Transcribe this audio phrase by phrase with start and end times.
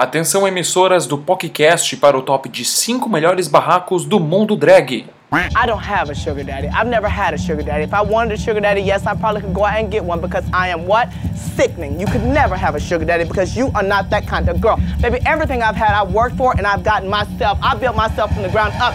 [0.00, 5.04] Atenção emissoras do podcast para o top de 5 melhores barracos do mundo drag.
[5.30, 6.68] I don't have a sugar daddy.
[6.68, 7.84] I've never had a sugar daddy.
[7.84, 10.22] If I wanted a sugar daddy, yes, I probably could go out and get one
[10.22, 11.10] because I am what?
[11.36, 12.00] Sickening.
[12.00, 14.78] You could never have a sugar daddy because you are not that kind of girl.
[15.02, 17.58] Baby, everything I've had, worked for and I've gotten myself.
[17.60, 18.94] I built myself from the ground up.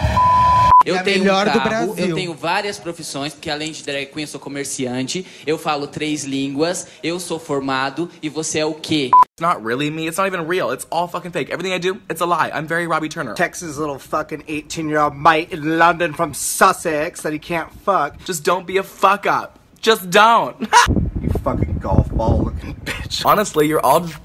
[0.86, 2.06] Eu É tenho melhor um do carro, Brasil.
[2.08, 6.22] eu tenho várias profissões, porque além de drag queen eu sou comerciante, eu falo três
[6.24, 9.10] línguas, eu sou formado e você é o quê?
[9.38, 10.06] It's not really me.
[10.06, 10.72] It's not even real.
[10.72, 11.52] It's all fucking fake.
[11.52, 12.50] Everything I do, it's a lie.
[12.54, 13.34] I'm very Robbie Turner.
[13.34, 18.16] Texas little fucking 18 year old mite in London from Sussex that he can't fuck.
[18.24, 19.58] Just don't be a fuck up.
[19.82, 20.56] Just don't.
[21.20, 23.24] You fucking golf ball looking bitch.
[23.26, 24.16] Honestly, you're all just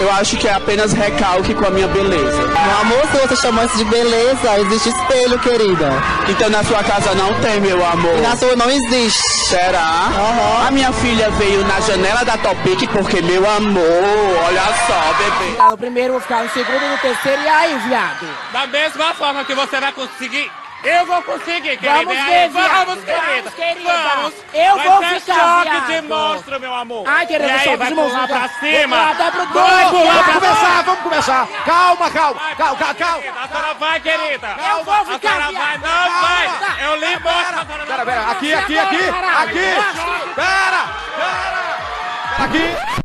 [0.00, 2.42] Eu acho que é apenas recalque com a minha beleza.
[2.46, 5.90] Meu amor, se você chamou isso de beleza, existe espelho, querida.
[6.28, 8.16] Então na sua casa não tem, meu amor.
[8.18, 9.22] E na sua não existe.
[9.48, 10.08] Será?
[10.66, 13.82] A minha filha veio na janela da Topic porque, meu amor,
[14.46, 15.56] olha só, bebê.
[15.56, 18.26] Tá no primeiro, vou ficar no segundo, no terceiro, e aí, viado?
[18.52, 20.50] Da mesma forma que você vai conseguir,
[20.84, 22.04] eu vou conseguir, querida.
[22.04, 22.86] Vamos ver, viado.
[22.86, 23.24] Vamos, querida.
[23.42, 23.92] Vamos, querida.
[24.14, 24.34] Vamos.
[24.52, 26.08] Eu vai vou ser ficar, choque de viado.
[26.08, 27.04] monstro, meu amor.
[27.08, 28.96] Ai, querida, e aí, vai de pular pra Vou cima.
[28.96, 31.48] pular até pro Vai pular vamos começar, vamos começar.
[31.64, 33.24] Calma, calma, Vai, calma, calma, calma.
[33.42, 34.56] A senhora vai, querida.
[34.70, 35.62] Eu vou A ficar, senhora viado.
[35.62, 36.84] vai, não vai.
[36.86, 37.66] Eu lhe mostro.
[37.86, 40.34] Pera, pera, aqui, aqui, aqui, aqui.
[40.34, 42.44] Pera, pera.
[42.44, 43.03] Aqui.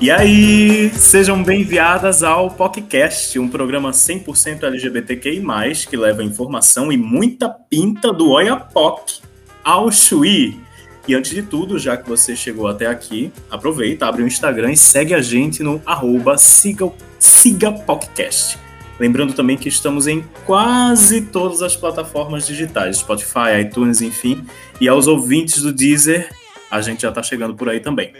[0.00, 5.42] E aí, sejam bem-vindas ao podcast, um programa 100% LGBTQI+,
[5.88, 9.22] que leva informação e muita pinta do Oiapoque
[9.62, 10.60] ao Chuí.
[11.06, 14.76] E antes de tudo, já que você chegou até aqui, aproveita, abre o Instagram e
[14.76, 18.58] segue a gente no arroba siga, sigapodcast.
[18.98, 24.44] Lembrando também que estamos em quase todas as plataformas digitais, Spotify, iTunes, enfim.
[24.80, 26.28] E aos ouvintes do Deezer,
[26.70, 28.12] a gente já está chegando por aí também.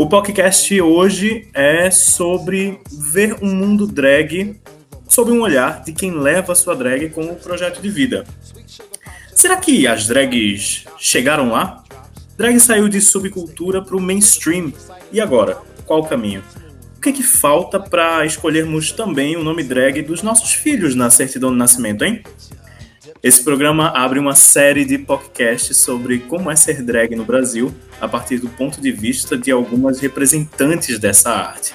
[0.00, 4.58] O podcast hoje é sobre ver um mundo drag
[5.06, 8.24] sob um olhar de quem leva sua drag como projeto de vida.
[9.34, 11.84] Será que as drags chegaram lá?
[12.34, 14.72] Drag saiu de subcultura para o mainstream.
[15.12, 15.58] E agora?
[15.84, 16.42] Qual o caminho?
[16.96, 21.50] O que, que falta para escolhermos também o nome drag dos nossos filhos na certidão
[21.50, 22.22] de nascimento, hein?
[23.22, 27.70] Esse programa abre uma série de podcasts sobre como é ser drag no Brasil,
[28.00, 31.74] a partir do ponto de vista de algumas representantes dessa arte.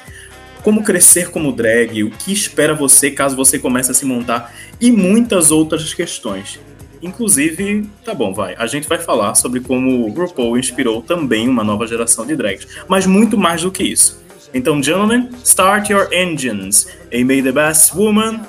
[0.64, 4.92] Como crescer como drag, o que espera você caso você comece a se montar e
[4.92, 6.60] muitas outras questões.
[7.00, 8.56] Inclusive, tá bom, vai.
[8.58, 12.68] A gente vai falar sobre como o RuPaul inspirou também uma nova geração de drags,
[12.88, 14.20] mas muito mais do que isso.
[14.52, 18.48] Então, gentlemen, start your engines and may the best woman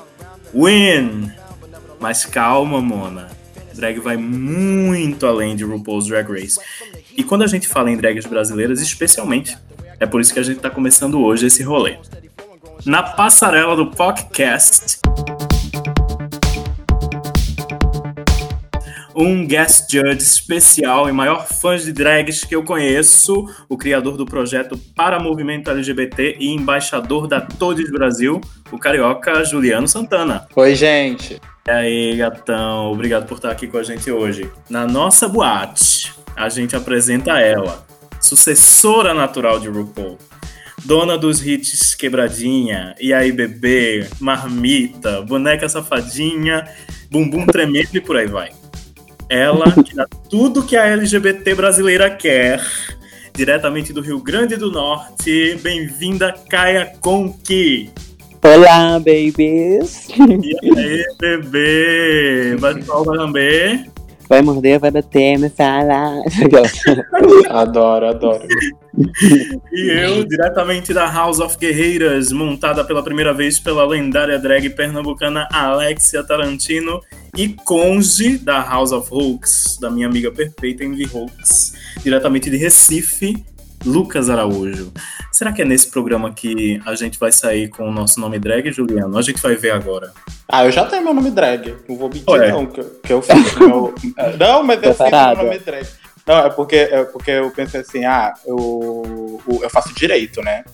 [0.54, 1.30] win.
[2.06, 3.26] Mas calma, Mona.
[3.74, 6.56] Drag vai muito além de RuPaul's Drag Race.
[7.16, 9.58] E quando a gente fala em drags brasileiras, especialmente,
[9.98, 11.98] é por isso que a gente tá começando hoje esse rolê.
[12.84, 15.00] Na passarela do podcast,
[19.12, 24.24] um guest judge especial e maior fã de drags que eu conheço, o criador do
[24.24, 28.40] projeto Para Movimento LGBT e embaixador da Todes Brasil,
[28.70, 30.46] o carioca Juliano Santana.
[30.54, 31.40] Oi, gente.
[31.66, 34.49] E aí, gatão, obrigado por estar aqui com a gente hoje.
[34.71, 37.84] Na nossa boate, a gente apresenta ela,
[38.21, 40.16] sucessora natural de RuPaul,
[40.84, 46.69] dona dos hits Quebradinha, E aí Bebê, Marmita, Boneca Safadinha,
[47.10, 48.53] Bumbum Tremendo e por aí vai.
[49.28, 52.65] Ela que dá tudo que a LGBT brasileira quer,
[53.34, 55.59] diretamente do Rio Grande do Norte.
[55.60, 57.91] Bem-vinda, Caia Conqui.
[58.46, 60.06] Olá, babies.
[60.16, 62.56] E aí, bebê?
[62.56, 63.90] Vai vai lamber?
[64.28, 66.22] Vai morder, vai bater na sala.
[67.50, 68.46] Adoro, adoro.
[69.72, 75.48] E eu, diretamente da House of Guerreiras, montada pela primeira vez pela lendária drag pernambucana
[75.50, 77.00] Alexia Tarantino
[77.36, 81.74] e conge da House of Hooks, da minha amiga perfeita Envy Hooks,
[82.04, 83.44] diretamente de Recife,
[83.84, 84.92] Lucas Araújo.
[85.32, 88.70] Será que é nesse programa que a gente vai sair com o nosso nome drag,
[88.72, 89.16] Juliano?
[89.18, 90.12] A gente vai ver agora.
[90.48, 91.76] Ah, eu já tenho meu nome drag.
[91.88, 92.50] Não vou mentir, Ué.
[92.50, 93.94] não, que, eu- que eu fiz meu...
[94.38, 95.86] Não, mas eu fiz meu nome drag.
[96.26, 100.64] Não, é porque, é porque eu pensei assim, ah, eu, eu faço direito, né?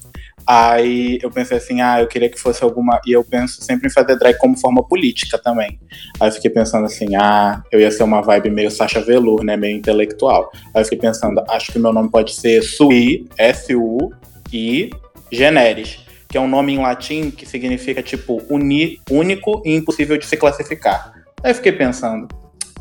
[0.47, 3.01] Aí eu pensei assim, ah, eu queria que fosse alguma.
[3.07, 5.79] E eu penso sempre em fazer drag como forma política também.
[6.21, 9.57] Aí eu fiquei pensando assim, ah, eu ia ser uma vibe meio Sasha Velour, né?
[9.57, 10.51] Meio intelectual.
[10.75, 14.91] Aí eu fiquei pensando, acho que meu nome pode ser Sui, S-U-I,
[15.31, 20.27] Generis, que é um nome em latim que significa, tipo, uni, único e impossível de
[20.27, 21.13] se classificar.
[21.43, 22.29] Aí eu fiquei pensando,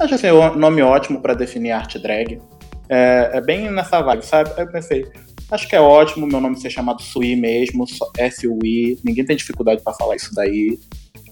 [0.01, 2.41] Acho assim, um nome ótimo pra definir arte drag.
[2.89, 4.49] É, é bem nessa vibe, sabe?
[4.57, 5.05] Aí eu pensei,
[5.51, 7.85] acho que é ótimo meu nome ser chamado Sui mesmo,
[8.17, 8.97] S-U-I.
[9.03, 10.79] Ninguém tem dificuldade pra falar isso daí.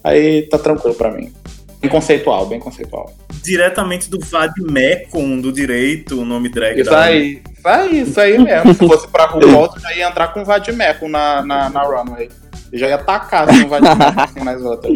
[0.04, 1.32] Aí tá tranquilo pra mim.
[1.80, 3.10] Bem conceitual, bem conceitual.
[3.42, 8.38] Diretamente do Vadmecum do direito, o nome drag Isso da aí, isso aí, isso aí
[8.38, 8.74] mesmo.
[8.74, 12.28] Se fosse pra RuPaul, eu já ia entrar com Vadimeco na, na, na runway.
[12.70, 14.92] Eu já ia tacar assim, um Vadimeco assim, nas outras.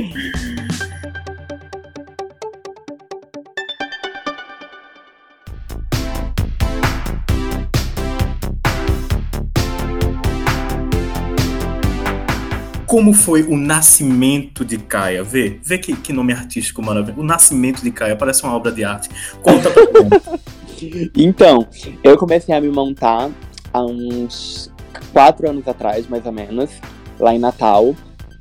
[12.95, 15.25] Como foi o nascimento de Caia?
[15.25, 17.23] Vê, vê que, que nome artístico maravilhoso.
[17.23, 19.09] O nascimento de Caia parece uma obra de arte.
[19.43, 19.83] Conta pra.
[21.17, 21.67] Então,
[22.05, 23.31] eu comecei a me montar
[23.73, 24.71] há uns
[25.13, 26.71] quatro anos atrás, mais ou menos,
[27.19, 27.97] lá em Natal.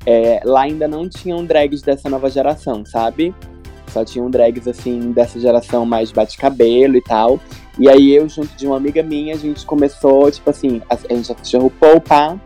[0.06, 3.34] É, lá ainda não tinham drags dessa nova geração, sabe?
[3.88, 7.40] Só tinham drags, assim, dessa geração mais bate-cabelo e tal.
[7.80, 11.16] E aí eu, junto de uma amiga minha, a gente começou, tipo assim, a, a
[11.16, 12.40] gente assistiu o RuPaul, pá.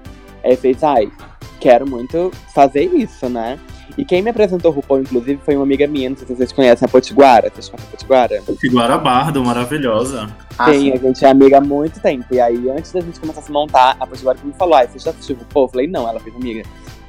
[0.44, 1.12] Aí fez, ai,
[1.60, 3.60] quero muito fazer isso, né?
[3.98, 6.52] E quem me apresentou o RuPaul, inclusive, foi uma amiga minha, não sei se vocês
[6.52, 7.50] conhecem a Potiguara.
[7.50, 8.44] Vocês conhecem a Potiguara?
[8.60, 10.28] Figuara Bardo, maravilhosa.
[10.66, 12.26] Sim, a gente é amiga há muito tempo.
[12.32, 15.00] E aí, antes da gente começar a se montar, a Potiguara me falou: ah, você
[15.00, 15.66] já assistiu o RuPaul?
[15.66, 16.64] Eu falei: não, ela fez amiga.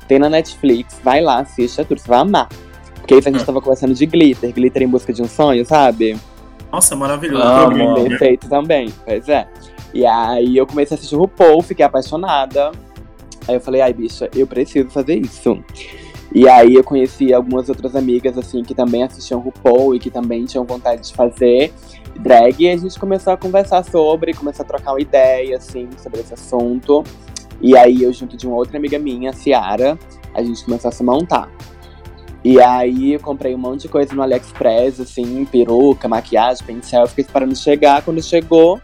[0.07, 2.49] Tem na Netflix, vai lá, assiste, é tudo, você vai amar.
[2.95, 6.19] Porque isso a gente tava conversando de glitter, glitter em busca de um sonho, sabe?
[6.73, 7.43] Nossa, maravilhoso.
[7.43, 8.09] Ah, né?
[8.09, 9.47] Perfeito também, pois é.
[9.93, 12.73] E aí eu comecei a assistir o RuPaul, fiquei apaixonada.
[13.49, 15.59] Aí eu falei, ai, bicha, eu preciso fazer isso.
[16.35, 20.45] E aí eu conheci algumas outras amigas, assim, que também assistiam RuPaul e que também
[20.45, 21.73] tinham vontade de fazer
[22.21, 22.63] drag.
[22.63, 26.35] E a gente começou a conversar sobre, começou a trocar uma ideia, assim, sobre esse
[26.35, 27.03] assunto.
[27.61, 29.99] E aí eu, junto de uma outra amiga minha, Ciara,
[30.35, 31.51] a gente começou a se montar.
[32.45, 37.25] E aí eu comprei um monte de coisa no AliExpress, assim, peruca, maquiagem, pincel, fiquei
[37.25, 38.03] esperando chegar.
[38.03, 38.81] Quando chegou,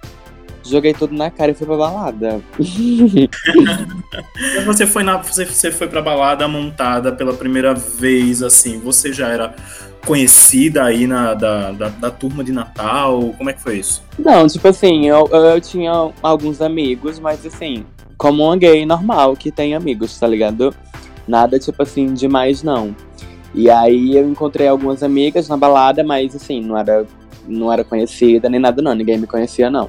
[0.64, 2.40] joguei tudo na cara e fui pra balada.
[4.64, 9.28] Você foi, na, você, você foi pra balada montada pela primeira vez, assim, você já
[9.28, 9.54] era
[10.06, 13.34] conhecida aí na, da, da, da turma de Natal?
[13.36, 14.02] Como é que foi isso?
[14.18, 17.84] Não, tipo assim, eu, eu tinha alguns amigos, mas assim,
[18.16, 20.74] como uma gay normal que tem amigos, tá ligado?
[21.26, 22.94] Nada tipo assim demais, não.
[23.54, 27.06] E aí eu encontrei algumas amigas na balada, mas assim, não era,
[27.46, 28.94] não era conhecida nem nada, não.
[28.94, 29.88] Ninguém me conhecia, não.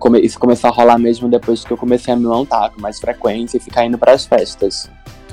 [0.00, 2.98] Come- isso começou a rolar mesmo depois que eu comecei a me montar com mais
[2.98, 4.90] frequência e ficar indo pras festas.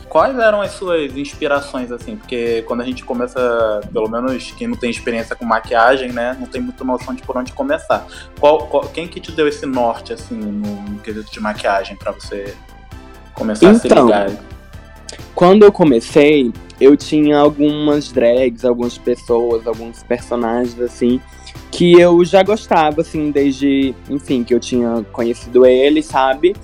[0.10, 2.16] Quais eram as suas inspirações, assim?
[2.16, 6.36] Porque quando a gente começa, pelo menos quem não tem experiência com maquiagem, né?
[6.40, 8.06] Não tem muita noção de por onde começar.
[8.40, 12.12] Qual, qual- quem que te deu esse norte, assim, no, no quesito de maquiagem pra
[12.12, 12.54] você
[13.34, 14.32] começar a se Então, ligar?
[15.36, 21.22] Quando eu comecei, eu tinha algumas drags, algumas pessoas, alguns personagens, assim,
[21.72, 26.56] que eu já gostava, assim, desde, enfim, que eu tinha conhecido ele, sabe?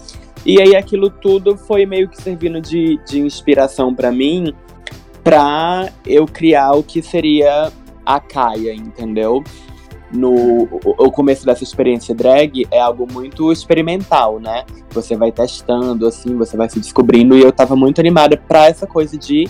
[0.45, 4.53] E aí aquilo tudo foi meio que servindo de, de inspiração pra mim,
[5.23, 7.71] pra eu criar o que seria
[8.05, 9.43] a Kaia, entendeu?
[10.11, 14.65] No o, o começo dessa experiência drag é algo muito experimental, né?
[14.91, 18.85] Você vai testando, assim, você vai se descobrindo, e eu tava muito animada pra essa
[18.85, 19.47] coisa de,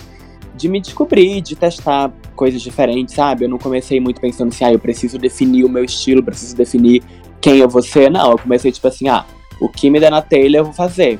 [0.54, 3.44] de me descobrir, de testar coisas diferentes, sabe?
[3.44, 7.02] Eu não comecei muito pensando assim, ah, eu preciso definir o meu estilo, preciso definir
[7.40, 8.10] quem eu vou ser.
[8.10, 9.24] Não, eu comecei tipo assim, ah,
[9.60, 11.18] o que me der na telha eu vou fazer.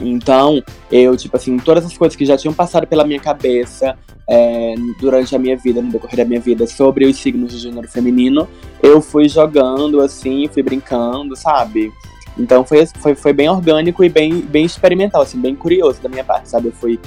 [0.00, 3.96] Então, eu, tipo assim, todas as coisas que já tinham passado pela minha cabeça
[4.28, 7.88] é, durante a minha vida, no decorrer da minha vida, sobre os signos de gênero
[7.88, 8.48] feminino,
[8.82, 11.92] eu fui jogando, assim, fui brincando, sabe?
[12.38, 16.24] Então foi, foi, foi bem orgânico e bem, bem experimental, assim, bem curioso da minha
[16.24, 16.68] parte, sabe?
[16.68, 16.98] Eu fui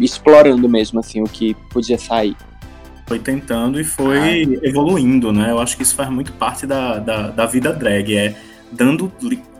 [0.00, 2.36] explorando mesmo, assim, o que podia sair.
[3.06, 5.50] Foi tentando e foi evoluindo, né?
[5.50, 8.14] Eu acho que isso faz muito parte da, da, da vida drag.
[8.16, 8.34] É
[8.70, 9.12] dando,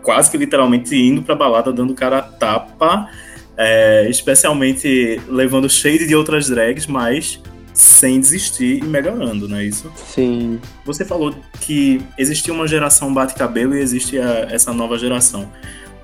[0.02, 3.08] quase que literalmente indo pra balada, dando cara a tapa,
[3.56, 7.40] é, especialmente levando shade de outras drags, mas
[7.74, 9.90] sem desistir e melhorando, não é isso?
[9.96, 10.58] Sim.
[10.84, 15.50] Você falou que existia uma geração bate-cabelo e existe a- essa nova geração.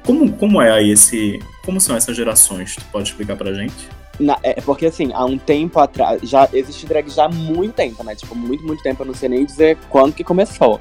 [0.05, 1.39] Como, como é aí esse.
[1.65, 2.75] Como são essas gerações?
[2.77, 3.75] Tu pode explicar pra gente?
[4.19, 8.03] Na- é porque assim, há um tempo atrás, já existe drag já há muito tempo,
[8.03, 8.15] né?
[8.15, 10.81] Tipo, muito, muito tempo, eu não sei nem dizer quando que começou.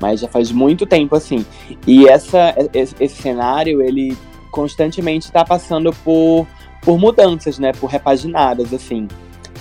[0.00, 1.44] Mas já faz muito tempo, assim.
[1.86, 4.16] E essa, esse, esse cenário, ele
[4.52, 6.46] constantemente tá passando por,
[6.82, 7.72] por mudanças, né?
[7.72, 9.08] Por repaginadas, assim.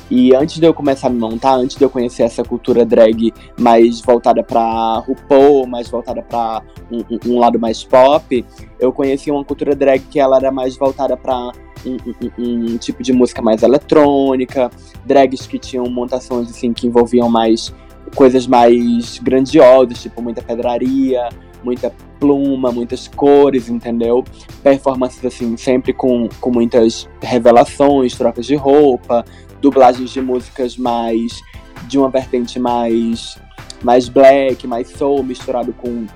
[0.09, 3.33] E antes de eu começar a me montar, antes de eu conhecer essa cultura drag
[3.59, 8.45] mais voltada pra RuPaul, mais voltada pra um, um- um lado mais pop,
[8.79, 11.51] eu conheci uma cultura drag que ela era mais voltada pra
[11.85, 14.69] um, tipo de música mais eletrônica,
[15.05, 17.73] drags que tinham montações assim que envolviam mais
[18.15, 21.29] coisas mais grandiosas, tipo muita pedraria,
[21.63, 24.23] muita pluma, muitas cores, entendeu?
[24.63, 29.25] Performances assim, sempre com, com muitas revelações, trocas de roupa,
[29.61, 31.41] dublagens de músicas mais
[31.87, 33.37] de uma vertente mais
[33.83, 36.07] mais black, mais soul, misturado com,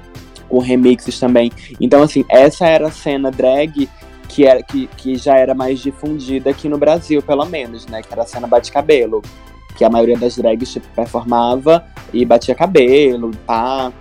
[0.49, 1.51] com remixes também.
[1.79, 3.87] Então, assim, essa era a cena drag
[4.31, 8.01] que, era, que, que já era mais difundida aqui no Brasil, pelo menos, né?
[8.01, 9.21] Que era a cena bate-cabelo.
[9.75, 13.91] Que a maioria das drags tipo, performava e batia cabelo, pá.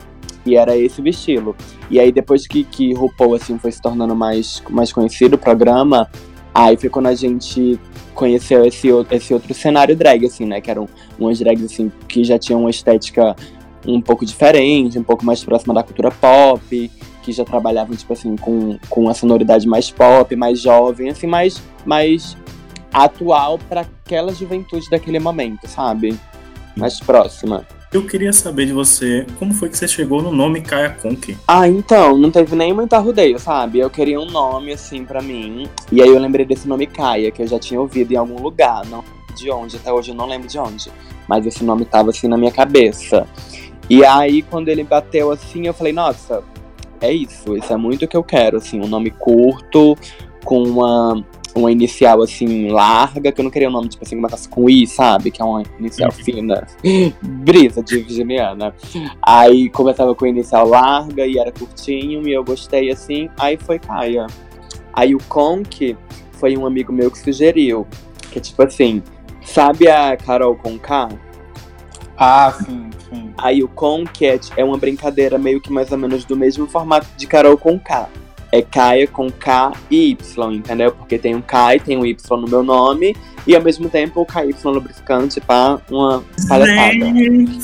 [0.46, 1.56] E era esse o estilo.
[1.90, 6.08] E aí, depois que, que RuPaul, assim, foi se tornando mais, mais conhecido o programa,
[6.54, 7.78] aí foi quando a gente
[8.14, 10.60] conheceu esse, esse outro cenário drag, assim, né?
[10.60, 13.34] Que eram umas drags, assim, que já tinham uma estética
[13.86, 16.90] um pouco diferente, um pouco mais próxima da cultura pop,
[17.22, 21.62] que já trabalhavam, tipo assim, com, com uma sonoridade mais pop, mais jovem, assim, mais,
[21.84, 22.36] mais
[22.92, 26.18] atual para aquela juventude daquele momento, sabe?
[26.76, 27.66] Mais próxima.
[27.92, 31.36] Eu queria saber de você, como foi que você chegou no nome Kaya Conk?
[31.48, 33.80] Ah, então, não teve nem muito arrudeio, sabe?
[33.80, 35.68] Eu queria um nome, assim, para mim.
[35.90, 38.86] E aí eu lembrei desse nome Kaya, que eu já tinha ouvido em algum lugar.
[38.86, 39.02] Não
[39.34, 40.90] de onde, até hoje eu não lembro de onde.
[41.26, 43.26] Mas esse nome tava, assim, na minha cabeça.
[43.88, 46.44] E aí, quando ele bateu, assim, eu falei, nossa,
[47.00, 47.56] é isso.
[47.56, 48.80] Isso é muito o que eu quero, assim.
[48.80, 49.96] Um nome curto,
[50.44, 54.22] com uma uma inicial assim, larga, que eu não queria um nome, tipo assim, que
[54.22, 55.30] começasse com I, sabe?
[55.30, 56.66] Que é uma inicial fina.
[57.22, 58.74] Brisa de virginiana.
[59.22, 64.26] Aí começava com inicial larga e era curtinho, e eu gostei assim, aí foi Caia.
[64.92, 65.96] Aí o Conk
[66.32, 67.86] foi um amigo meu que sugeriu.
[68.30, 69.02] Que é tipo assim,
[69.42, 71.08] sabe a Carol Conká?
[72.22, 73.32] Ah, sim, sim.
[73.38, 77.26] Aí o Concat é uma brincadeira meio que mais ou menos do mesmo formato de
[77.26, 78.10] Carol Conká
[78.52, 80.92] é Caia com K e Y, entendeu?
[80.92, 83.16] Porque tem um K e tem um Y no meu nome,
[83.46, 86.98] e ao mesmo tempo o KY lubrificante pra uma palhaçada.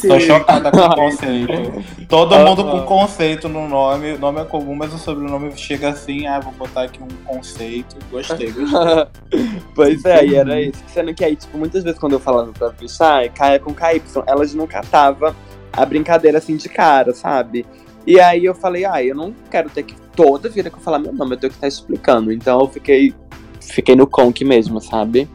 [0.08, 1.84] Tô chocada com o conceito.
[2.08, 4.12] Todo mundo com conceito no nome.
[4.12, 7.96] O nome é comum, mas o sobrenome chega assim, ah, vou botar aqui um conceito.
[8.10, 9.06] Gostei, gostei.
[9.74, 10.82] pois é, e era isso.
[10.88, 14.54] Sendo que aí, tipo, muitas vezes quando eu falava pra bichar, Caia com KY, elas
[14.54, 15.34] não catavam
[15.72, 17.66] a brincadeira assim de cara, sabe?
[18.06, 20.98] E aí eu falei, ah, eu não quero ter que toda vida que eu falar
[20.98, 22.32] meu nome, eu tenho que estar tá explicando.
[22.32, 23.12] Então eu fiquei,
[23.60, 25.28] fiquei no Conk mesmo, sabe?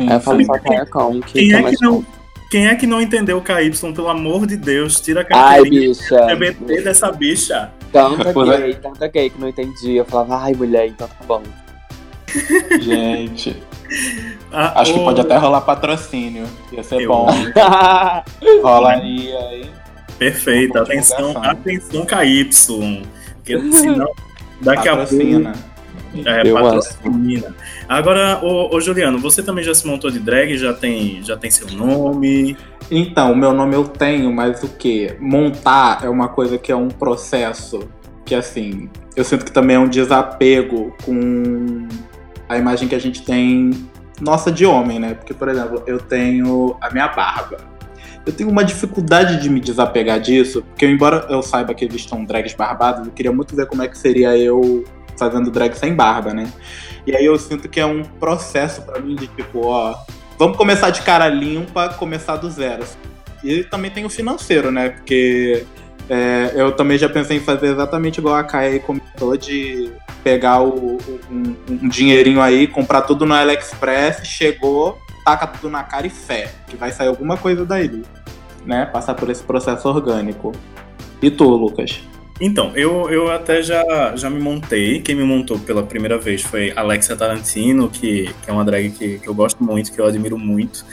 [0.00, 1.32] Sim, aí eu falei só que é Conk.
[1.32, 2.04] Quem, é que não,
[2.50, 5.00] quem é que não entendeu o KY, pelo amor de Deus?
[5.00, 6.16] Tira a carteirinha ai, bicha.
[6.16, 7.70] LGBT dessa bicha.
[7.92, 9.96] Tanta gay, tanta gay que não entendi.
[9.96, 11.42] Eu falava, ai, mulher, então tá bom.
[12.80, 13.62] Gente.
[14.52, 16.46] Ah, Acho que pode até rolar patrocínio.
[16.72, 17.08] Ia ser eu...
[17.08, 17.26] bom.
[18.62, 19.70] Rolaria aí.
[20.18, 22.50] Perfeito, atenção, atenção KY.
[23.36, 24.12] Porque senão,
[24.60, 25.50] daqui patrocina.
[25.50, 25.69] a pouco.
[26.24, 27.54] É, Eu patrocina.
[27.88, 30.56] Agora, ô, ô, Juliano, você também já se montou de drag?
[30.56, 32.56] Já tem, já tem seu nome?
[32.90, 35.14] Então, o meu nome eu tenho, mas o que?
[35.20, 37.88] Montar é uma coisa que é um processo
[38.24, 41.86] que, assim, eu sinto que também é um desapego com
[42.48, 43.70] a imagem que a gente tem
[44.20, 45.14] nossa de homem, né?
[45.14, 47.70] Porque, por exemplo, eu tenho a minha barba
[48.26, 52.24] eu tenho uma dificuldade de me desapegar disso, porque embora eu saiba que eles estão
[52.24, 54.84] drags barbados, eu queria muito ver como é que seria eu
[55.20, 56.50] fazendo drag sem barba, né?
[57.06, 59.94] E aí eu sinto que é um processo para mim de tipo, ó,
[60.38, 62.84] vamos começar de cara limpa, começar do zero.
[63.44, 64.88] E também tem o financeiro, né?
[64.88, 65.64] Porque
[66.08, 69.90] é, eu também já pensei em fazer exatamente igual a Kai comentou, de
[70.24, 70.98] pegar o,
[71.30, 76.52] um, um dinheirinho aí, comprar tudo no AliExpress, chegou, taca tudo na cara e fé,
[76.66, 78.02] que vai sair alguma coisa daí,
[78.66, 78.86] né?
[78.86, 80.52] Passar por esse processo orgânico.
[81.22, 82.02] E tu, Lucas?
[82.40, 85.00] Então, eu, eu até já, já me montei.
[85.00, 89.18] Quem me montou pela primeira vez foi Alexia Tarantino, que, que é uma drag que,
[89.18, 90.84] que eu gosto muito, que eu admiro muito.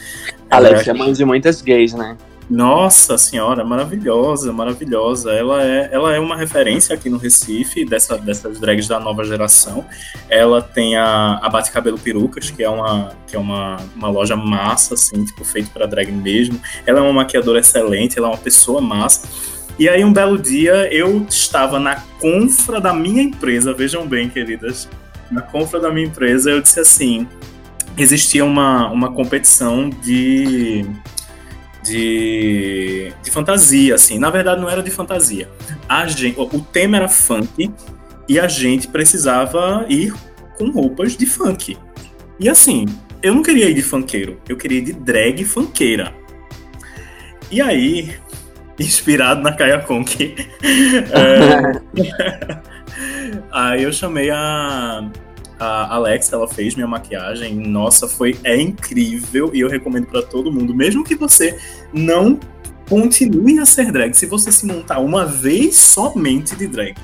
[0.49, 2.17] Alexia é mãe de muitas gays, né?
[2.49, 5.33] Nossa senhora, maravilhosa, maravilhosa.
[5.33, 9.85] Ela é, ela é uma referência aqui no Recife, dessa, dessas drags da nova geração.
[10.29, 14.37] Ela tem a, a Bate Cabelo Perucas, que é uma, que é uma, uma loja
[14.37, 16.59] massa, assim, tipo, feito para drag mesmo.
[16.85, 19.27] Ela é uma maquiadora excelente, ela é uma pessoa massa.
[19.79, 24.89] E aí, um belo dia, eu estava na confra da minha empresa, vejam bem, queridas.
[25.29, 27.27] Na confra da minha empresa, eu disse assim:
[27.97, 30.85] existia uma, uma competição de
[31.87, 34.19] de, de fantasia, assim.
[34.19, 35.49] Na verdade, não era de fantasia.
[35.87, 37.71] A gente, o tema era funk
[38.27, 40.13] e a gente precisava ir
[40.57, 41.77] com roupas de funk.
[42.39, 42.85] E assim,
[43.21, 46.13] eu não queria ir de funkeiro, eu queria ir de drag funkeira.
[47.49, 48.13] E aí,
[48.79, 51.81] inspirado na Kaya Conk, é,
[53.51, 55.09] aí eu chamei a,
[55.59, 57.55] a Alex, ela fez minha maquiagem.
[57.55, 61.57] Nossa, foi é incrível e eu recomendo para todo mundo, mesmo que você
[61.93, 62.39] não
[62.87, 64.13] continue a ser drag.
[64.13, 66.95] Se você se montar uma vez somente de drag,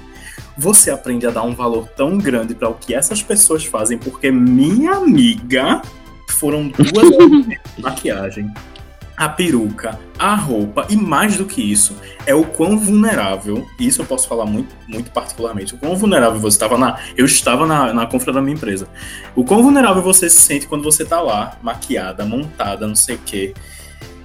[0.58, 4.32] você aprende a dar um valor tão grande para o que essas pessoas fazem, porque
[4.32, 5.82] minha amiga
[6.30, 7.10] foram duas
[7.80, 8.52] maquiagem,
[9.24, 14.06] a peruca, a roupa e mais do que isso, é o quão vulnerável, isso eu
[14.06, 17.00] posso falar muito, muito particularmente, o quão vulnerável você estava na.
[17.16, 18.88] Eu estava na, na confra da minha empresa.
[19.36, 23.20] O quão vulnerável você se sente quando você tá lá, maquiada, montada, não sei o
[23.26, 23.54] quê,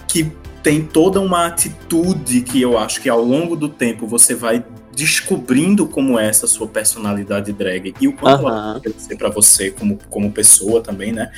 [0.08, 4.64] que tem toda uma atitude que eu acho que ao longo do tempo você vai
[4.92, 8.70] descobrindo como é essa sua personalidade drag e o quanto Aham.
[8.70, 11.30] ela pode ser pra você como, como pessoa também, né?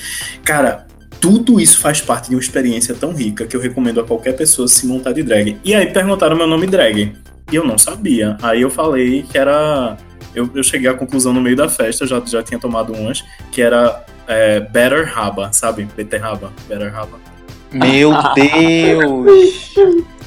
[0.42, 0.86] Cara,
[1.20, 4.66] tudo isso faz parte de uma experiência tão rica que eu recomendo a qualquer pessoa
[4.66, 5.58] se montar de drag.
[5.62, 7.12] E aí perguntaram meu nome drag.
[7.52, 8.36] E eu não sabia.
[8.42, 9.98] Aí eu falei que era.
[10.34, 13.60] Eu, eu cheguei à conclusão no meio da festa, já, já tinha tomado umas, que
[13.60, 15.88] era é, Better Raba, sabe?
[15.96, 17.18] Beterraba, Better Raba.
[17.72, 19.74] Meu Deus!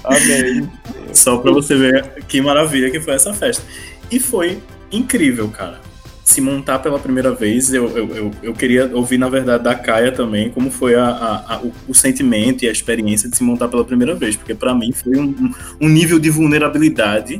[0.03, 0.67] Amei.
[1.13, 3.63] Só pra você ver que maravilha que foi essa festa.
[4.11, 5.79] E foi incrível, cara.
[6.23, 10.11] Se montar pela primeira vez, eu, eu, eu, eu queria ouvir, na verdade, da Caia
[10.11, 13.83] também, como foi a, a- a- o, sentimento e a experiência de se montar pela
[13.83, 14.35] primeira vez.
[14.35, 15.51] Porque pra mim foi um,
[15.81, 17.39] um- nível de vulnerabilidade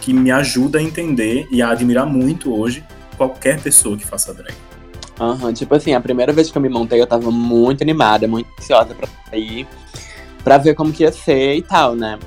[0.00, 2.84] que me ajuda a entender e a admirar muito hoje
[3.16, 4.54] qualquer pessoa que faça drag.
[5.20, 8.48] Aham, tipo assim, a primeira vez que eu me montei, eu tava muito animada, muito
[8.58, 9.66] ansiosa pra sair,
[10.42, 12.18] pra ver como que ia ser e tal, né?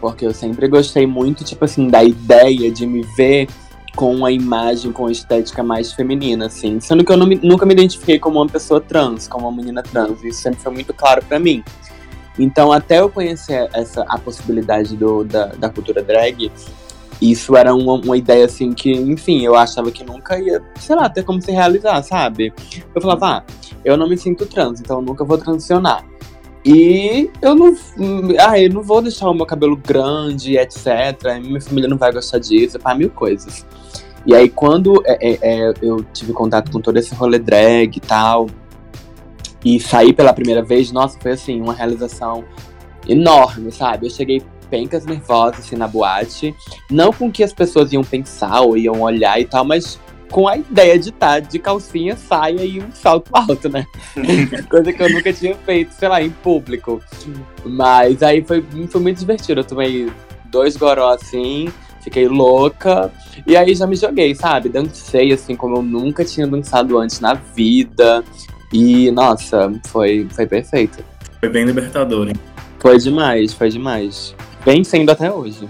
[0.00, 3.48] Porque eu sempre gostei muito, tipo assim, da ideia de me ver
[3.98, 6.78] com uma imagem, com uma estética mais feminina, assim.
[6.78, 10.22] Sendo que eu nunca me identifiquei como uma pessoa trans, como uma menina trans.
[10.22, 11.64] Isso sempre foi muito claro pra mim.
[12.38, 16.52] Então, até eu conhecer essa, a possibilidade do, da, da cultura drag,
[17.20, 21.10] isso era uma, uma ideia assim que, enfim, eu achava que nunca ia, sei lá,
[21.10, 22.54] ter como se realizar, sabe?
[22.94, 23.42] Eu falava, ah,
[23.84, 26.04] eu não me sinto trans, então eu nunca vou transicionar.
[26.64, 27.74] E eu não,
[28.40, 31.40] ah, eu não vou deixar o meu cabelo grande, etc.
[31.42, 33.64] Minha família não vai gostar disso, pá, mil coisas.
[34.26, 38.00] E aí, quando é, é, é, eu tive contato com todo esse rolê drag e
[38.00, 38.48] tal,
[39.64, 42.44] e saí pela primeira vez, nossa, foi assim, uma realização
[43.08, 44.06] enorme, sabe?
[44.06, 46.54] Eu cheguei pencas nervosas assim na boate,
[46.90, 49.98] não com o que as pessoas iam pensar ou iam olhar e tal, mas
[50.30, 53.86] com a ideia de estar de calcinha, saia e um salto alto, né?
[54.68, 57.00] Coisa que eu nunca tinha feito, sei lá, em público.
[57.64, 59.60] Mas aí foi, foi muito divertido.
[59.60, 60.10] Eu tomei
[60.50, 61.68] dois goró assim,
[62.02, 63.10] fiquei louca.
[63.46, 64.68] E aí já me joguei, sabe?
[64.68, 68.24] Dancei assim como eu nunca tinha dançado antes na vida.
[68.72, 71.02] E, nossa, foi, foi perfeito.
[71.40, 72.34] Foi bem libertador, hein?
[72.78, 74.34] Foi demais, foi demais.
[74.64, 75.68] Bem sendo até hoje.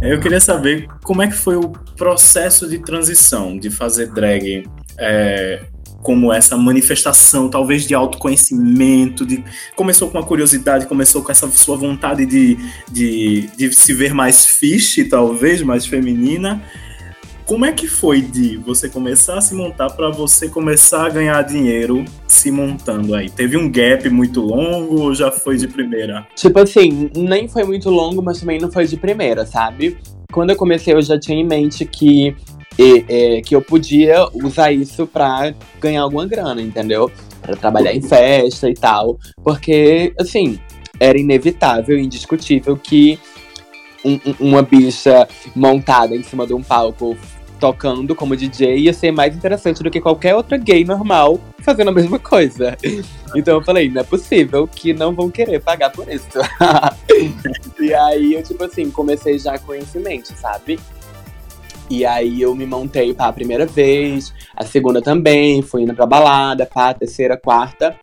[0.00, 4.64] Eu queria saber como é que foi o processo de transição de fazer drag
[4.98, 5.60] é,
[6.02, 9.44] como essa manifestação, talvez de autoconhecimento, de
[9.74, 12.56] começou com a curiosidade, começou com essa sua vontade de,
[12.90, 16.62] de, de se ver mais fiche, talvez, mais feminina.
[17.48, 21.40] Como é que foi de você começar a se montar para você começar a ganhar
[21.40, 23.30] dinheiro se montando aí?
[23.30, 26.26] Teve um gap muito longo ou já foi de primeira?
[26.36, 29.96] Tipo assim, nem foi muito longo, mas também não foi de primeira, sabe?
[30.30, 32.36] Quando eu comecei, eu já tinha em mente que,
[32.78, 37.10] e- que eu podia usar isso pra ganhar alguma grana, entendeu?
[37.40, 39.18] Pra trabalhar em festa e tal.
[39.42, 40.58] Porque, assim,
[41.00, 43.18] era inevitável, indiscutível que
[44.04, 47.16] um- um- uma bicha montada em cima de um palco
[47.58, 51.92] tocando como DJ ia ser mais interessante do que qualquer outra gay normal fazendo a
[51.92, 52.76] mesma coisa.
[53.36, 56.38] Então eu falei, não é possível que não vão querer pagar por isso.
[57.78, 60.80] e aí eu, tipo assim, comecei já com isso em mente, sabe?
[61.90, 66.64] E aí eu me montei pra primeira vez, a segunda também, fui indo pra balada,
[66.64, 67.96] pá, terceira, quarta.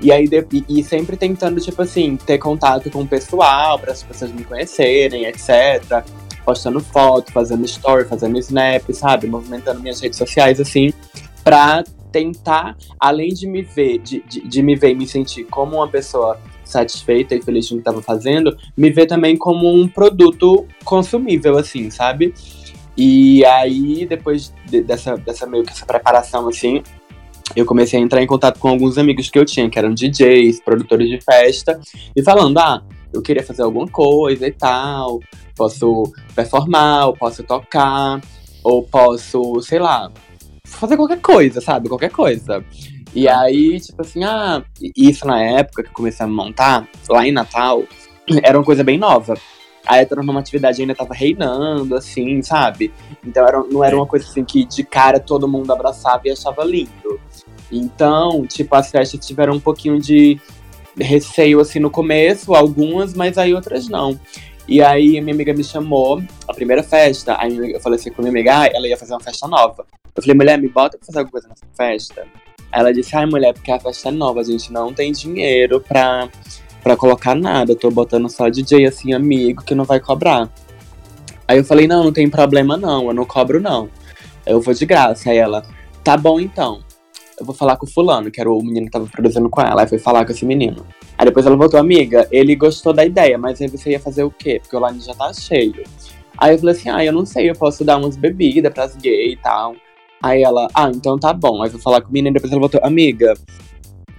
[0.00, 4.02] E aí e, e sempre tentando, tipo assim, ter contato com o pessoal, para as
[4.02, 6.04] pessoas me conhecerem, etc.
[6.48, 9.26] Postando foto, fazendo story, fazendo snap, sabe?
[9.26, 10.94] Movimentando minhas redes sociais, assim,
[11.44, 15.76] pra tentar, além de me ver, de, de, de me ver e me sentir como
[15.76, 19.86] uma pessoa satisfeita e feliz com o que estava fazendo, me ver também como um
[19.86, 22.32] produto consumível, assim, sabe?
[22.96, 26.82] E aí, depois de- dessa, dessa meio que essa preparação, assim,
[27.54, 30.60] eu comecei a entrar em contato com alguns amigos que eu tinha, que eram DJs,
[30.60, 31.78] produtores de festa,
[32.16, 32.82] e falando, ah,
[33.12, 35.20] eu queria fazer alguma coisa e tal,
[35.58, 38.20] posso performar, ou posso tocar,
[38.62, 40.10] ou posso, sei lá,
[40.64, 41.88] fazer qualquer coisa, sabe?
[41.88, 42.64] Qualquer coisa.
[43.14, 44.62] E aí, tipo assim, ah,
[44.96, 47.82] isso na época que eu comecei a montar, lá em Natal,
[48.42, 49.34] era uma coisa bem nova.
[49.86, 52.92] a heteronormatividade ainda tava reinando, assim, sabe?
[53.26, 56.64] Então era, não era uma coisa assim que de cara todo mundo abraçava e achava
[56.64, 57.20] lindo.
[57.72, 60.38] Então, tipo, as festas tiveram um pouquinho de
[60.96, 64.18] receio assim no começo, algumas, mas aí outras não.
[64.68, 68.30] E aí minha amiga me chamou, a primeira festa, aí eu falei assim com minha
[68.30, 69.86] amiga, ah, ela ia fazer uma festa nova.
[70.14, 72.26] Eu falei, mulher, me bota pra fazer alguma coisa nessa festa.
[72.70, 76.28] Ela disse, ai mulher, porque a festa é nova, a gente não tem dinheiro pra,
[76.82, 77.72] pra colocar nada.
[77.72, 80.50] Eu tô botando só DJ assim, amigo, que não vai cobrar.
[81.46, 83.88] Aí eu falei, não, não tem problema não, eu não cobro não.
[84.44, 85.30] Eu vou de graça.
[85.30, 85.64] Aí ela,
[86.04, 86.82] tá bom então.
[87.40, 89.80] Eu vou falar com o fulano, que era o menino que tava produzindo com ela.
[89.80, 90.84] Aí foi falar com esse menino.
[91.28, 94.58] Depois ela voltou, amiga, ele gostou da ideia, mas aí você ia fazer o quê?
[94.62, 95.84] Porque o line já tá cheio.
[96.38, 99.34] Aí eu falei assim, ah, eu não sei, eu posso dar umas bebidas pras gays
[99.34, 99.76] e tal.
[100.22, 101.60] Aí ela, ah, então tá bom.
[101.60, 103.34] Aí eu fui falar com o menino, depois ela voltou, amiga,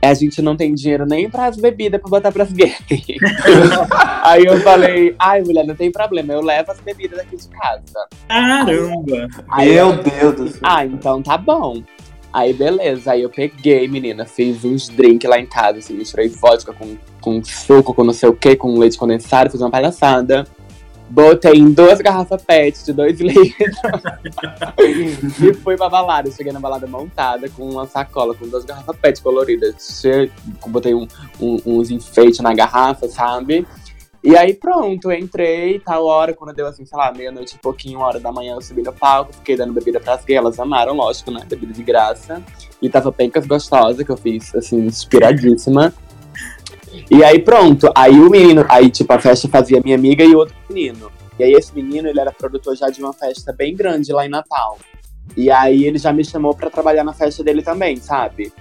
[0.03, 2.77] a gente não tem dinheiro nem pras bebidas pra botar pras gays.
[4.23, 8.07] Aí eu falei, ai, mulher, não tem problema, eu levo as bebidas aqui de casa.
[8.27, 9.27] Caramba!
[9.49, 10.59] Aí Meu ela, Deus do céu.
[10.61, 11.81] Ah, então tá bom.
[12.31, 16.71] Aí beleza, aí eu peguei, menina, fiz uns drinks lá em casa, assim, misturei vodka
[16.71, 20.45] com, com suco, com não sei o que, com leite condensado, fiz uma palhaçada.
[21.09, 23.77] Botei em duas garrafas PET de dois litros.
[25.41, 26.29] e fui pra balada.
[26.29, 30.03] Cheguei na balada montada com uma sacola, com duas garrafas PET coloridas.
[30.67, 31.07] Botei um,
[31.41, 33.65] um, uns enfeites na garrafa, sabe?
[34.21, 38.19] E aí pronto, entrei, tal hora, quando deu assim, sei lá, meia-noite e pouquinho, hora
[38.19, 41.45] da manhã, eu subi no palco, fiquei dando bebida pras gays, elas amaram, lógico, né?
[41.47, 42.43] Bebida de graça.
[42.81, 45.93] E tava pencas gostosa, que eu fiz, assim, inspiradíssima.
[47.09, 50.55] E aí pronto, aí o menino, aí tipo, a festa fazia minha amiga e outro
[50.69, 51.09] menino.
[51.37, 54.29] E aí esse menino, ele era produtor já de uma festa bem grande lá em
[54.29, 54.77] Natal.
[55.37, 58.51] E aí ele já me chamou pra trabalhar na festa dele também, sabe?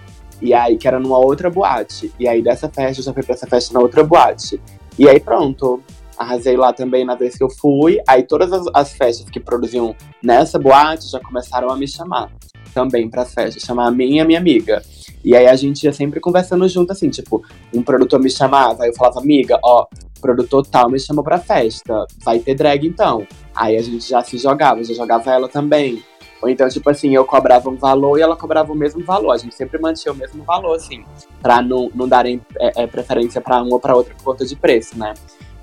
[0.40, 2.12] E aí, que era numa outra boate.
[2.18, 4.60] E aí dessa festa, eu já fui pra essa festa na outra boate.
[4.98, 5.80] E aí pronto,
[6.18, 7.98] arrasei lá também na vez que eu fui.
[8.06, 12.30] Aí todas as, as festas que produziam nessa boate já começaram a me chamar
[12.74, 14.82] também para as festas, chamar a mim e a minha amiga.
[15.24, 17.42] E aí a gente ia sempre conversando junto, assim, tipo,
[17.74, 19.86] um produtor me chamava, eu falava, amiga, ó,
[20.20, 23.26] produtor tal me chamou pra festa, vai ter drag então.
[23.54, 26.02] Aí a gente já se jogava, já jogava ela também.
[26.40, 29.32] Ou então, tipo assim, eu cobrava um valor e ela cobrava o mesmo valor.
[29.32, 31.04] A gente sempre mantinha o mesmo valor, assim,
[31.42, 34.54] pra não, não darem é, é, preferência pra uma ou pra outra por conta de
[34.54, 35.14] preço, né?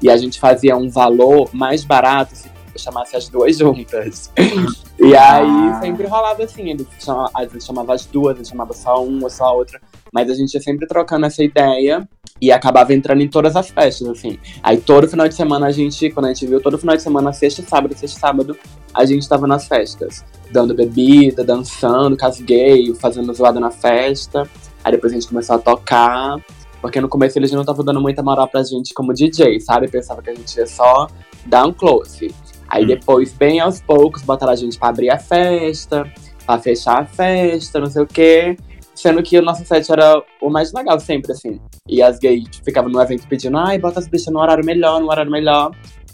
[0.02, 4.30] E a gente fazia um valor mais barato se chamasse as duas juntas.
[5.00, 5.80] e aí Ah.
[5.82, 9.46] sempre rolava assim, ele chama, às vezes chamava as duas, ele chamava só uma, só
[9.46, 9.82] a outra.
[10.16, 12.08] Mas a gente ia sempre trocando essa ideia
[12.40, 14.40] e acabava entrando em todas as festas, assim.
[14.64, 17.34] Aí todo final de semana a gente, quando a gente viu, todo final de semana,
[17.34, 18.58] sexta e sábado, sexta e sábado,
[18.94, 20.24] a gente tava nas festas.
[20.50, 24.50] Dando bebida, dançando, casguei, fazendo zoada na festa.
[24.86, 26.38] Aí depois a gente começou a tocar.
[26.82, 29.90] Porque no começo eles não estavam dando muita moral pra gente como DJ, sabe?
[29.90, 31.10] Pensava que a gente ia só
[31.46, 32.34] dar um close.
[32.70, 36.10] Aí depois, bem aos poucos, botaram a gente pra abrir a festa,
[36.46, 38.56] pra fechar a festa, não sei o quê.
[38.96, 41.60] Sendo que o nosso set era o mais legal sempre, assim.
[41.88, 45.10] E as gays ficavam no evento pedindo, ai, bota as bichas no horário melhor, no
[45.10, 45.72] horário melhor.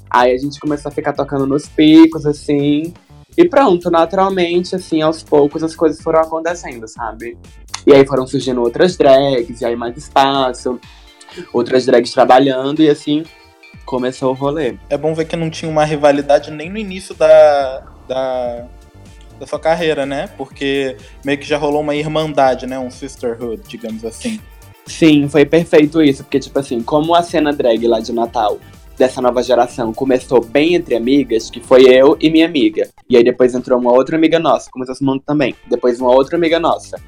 [0.10, 2.94] Aí a gente começou a ficar tocando nos picos, assim.
[3.38, 7.38] E pronto, naturalmente, assim, aos poucos as coisas foram acontecendo, sabe?
[7.86, 10.80] E aí foram surgindo outras drags, e aí mais espaço,
[11.54, 13.24] outras drags trabalhando, e assim
[13.86, 14.78] começou o rolê.
[14.90, 18.68] É bom ver que não tinha uma rivalidade nem no início da, da,
[19.42, 20.30] da sua carreira, né?
[20.38, 22.78] Porque meio que já rolou uma irmandade, né?
[22.78, 24.40] Um sisterhood, digamos assim.
[24.86, 28.60] Sim, foi perfeito isso, porque, tipo assim, como a cena drag lá de Natal
[28.98, 32.88] dessa nova geração começou bem entre amigas, que foi eu e minha amiga.
[33.10, 35.56] E aí depois entrou uma outra amiga nossa, começou esse mundo também.
[35.68, 37.02] Depois uma outra amiga nossa.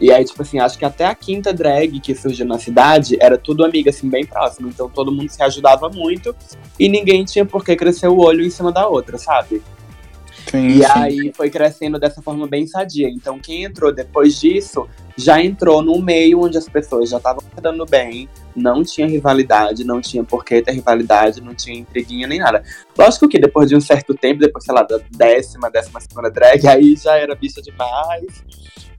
[0.00, 3.36] E aí, tipo assim, acho que até a quinta drag que surgiu na cidade era
[3.36, 4.68] tudo amiga, assim, bem próximo.
[4.68, 6.34] Então todo mundo se ajudava muito
[6.80, 9.62] e ninguém tinha por que crescer o olho em cima da outra, sabe?
[10.50, 10.90] Sim, E sim.
[10.94, 13.08] aí foi crescendo dessa forma bem sadia.
[13.08, 17.60] Então quem entrou depois disso já entrou num meio onde as pessoas já estavam se
[17.60, 22.40] dando bem, não tinha rivalidade, não tinha por que ter rivalidade, não tinha intriguinha nem
[22.40, 22.62] nada.
[22.98, 26.66] Lógico que depois de um certo tempo, depois, sei lá, da décima, décima segunda drag,
[26.66, 28.42] aí já era bicha demais.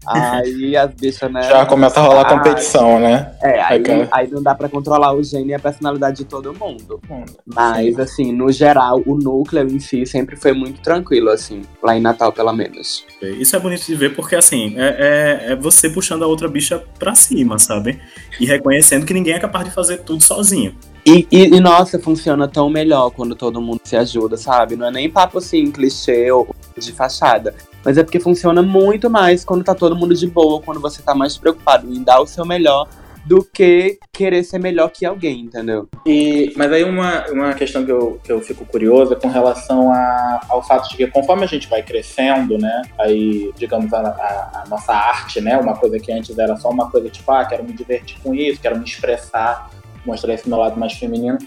[0.08, 1.42] Aí as bichas, né?
[1.44, 3.32] Já começa a rolar competição, né?
[3.42, 6.54] É, aí, Aquela- aí não dá pra controlar o gênio e a personalidade de todo
[6.54, 7.00] mundo.
[7.46, 12.02] Mas, assim, no geral, o núcleo em si sempre foi muito tranquilo, assim, lá em
[12.02, 13.06] Natal, pelo menos.
[13.22, 16.84] Isso é bonito de ver porque, assim, é, é- é você puxando a outra bicha
[17.00, 18.00] pra cima, sabe?
[18.40, 20.76] E reconhecendo que ninguém é capaz de fazer tudo sozinho.
[21.06, 24.76] E, e- e, nossa, funciona tão melhor quando todo mundo se ajuda, sabe?
[24.76, 27.54] Não é nem papo assim, clichê ou de fachada.
[27.86, 31.14] Mas é porque funciona muito mais quando tá todo mundo de boa, quando você tá
[31.14, 32.90] mais preocupado em dar o seu melhor
[33.26, 35.90] do que querer ser melhor que alguém, entendeu?
[36.06, 39.92] E, mas aí uma, uma questão que eu, que eu fico curioso é com relação
[39.92, 44.62] a, ao fato de que conforme a gente vai crescendo, né, aí, digamos, a, a,
[44.62, 47.64] a, nossa arte, né, uma coisa que antes era só uma coisa tipo, ah, quero
[47.64, 49.72] me divertir com isso, quero me expressar,
[50.06, 51.40] mostrar esse meu lado mais feminino,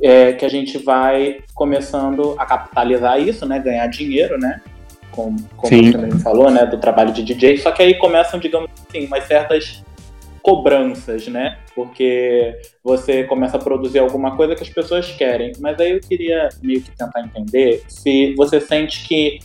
[0.00, 4.60] é que a gente vai começando a capitalizar isso, né, ganhar dinheiro, né,
[5.10, 8.70] como, como você também falou, né, do trabalho de DJ, só que aí começam, digamos
[8.88, 9.82] assim, umas certas
[10.42, 11.58] cobranças, né?
[11.74, 15.52] Porque você começa a produzir alguma coisa que as pessoas querem.
[15.60, 19.38] Mas aí eu queria meio que tentar entender se você sente que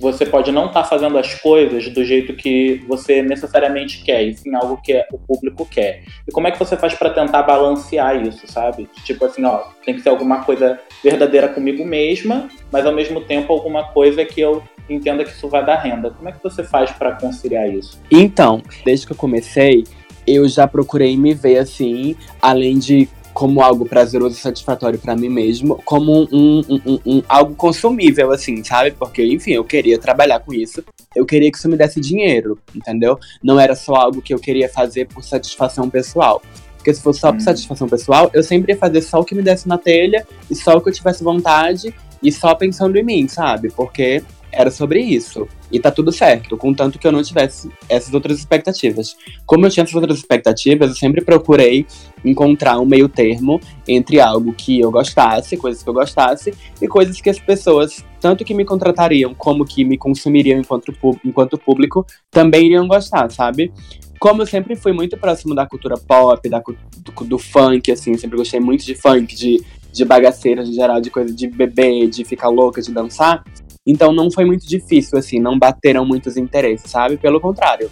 [0.00, 4.34] você pode não estar tá fazendo as coisas do jeito que você necessariamente quer, e
[4.34, 6.02] sim algo que o público quer.
[6.26, 8.88] E como é que você faz para tentar balancear isso, sabe?
[9.04, 13.52] Tipo assim, ó, tem que ser alguma coisa verdadeira comigo mesma, mas ao mesmo tempo
[13.52, 16.10] alguma coisa que eu entenda que isso vai dar renda.
[16.10, 18.00] Como é que você faz para conciliar isso?
[18.10, 19.84] Então, desde que eu comecei,
[20.26, 23.08] eu já procurei me ver assim, além de
[23.40, 28.62] como algo prazeroso e satisfatório para mim mesmo, como um, um, um, algo consumível, assim,
[28.62, 28.90] sabe?
[28.90, 30.84] Porque, enfim, eu queria trabalhar com isso,
[31.16, 33.18] eu queria que isso me desse dinheiro, entendeu?
[33.42, 36.42] Não era só algo que eu queria fazer por satisfação pessoal.
[36.76, 37.40] Porque se fosse só por hum.
[37.40, 40.76] satisfação pessoal, eu sempre ia fazer só o que me desse na telha e só
[40.76, 43.70] o que eu tivesse vontade e só pensando em mim, sabe?
[43.70, 44.22] Porque
[44.52, 45.46] era sobre isso.
[45.70, 49.16] E tá tudo certo, contanto que eu não tivesse essas outras expectativas.
[49.46, 51.86] Como eu tinha essas outras expectativas, eu sempre procurei
[52.24, 57.20] encontrar um meio termo entre algo que eu gostasse, coisas que eu gostasse, e coisas
[57.20, 60.92] que as pessoas, tanto que me contratariam como que me consumiriam enquanto,
[61.24, 63.72] enquanto público, também iriam gostar, sabe?
[64.18, 68.36] Como eu sempre fui muito próximo da cultura pop, da, do, do funk, assim, sempre
[68.36, 72.48] gostei muito de funk, de, de bagaceira de geral, de coisa de beber, de ficar
[72.48, 73.42] louca, de dançar.
[73.90, 77.16] Então não foi muito difícil, assim, não bateram muitos interesses, sabe?
[77.16, 77.90] Pelo contrário.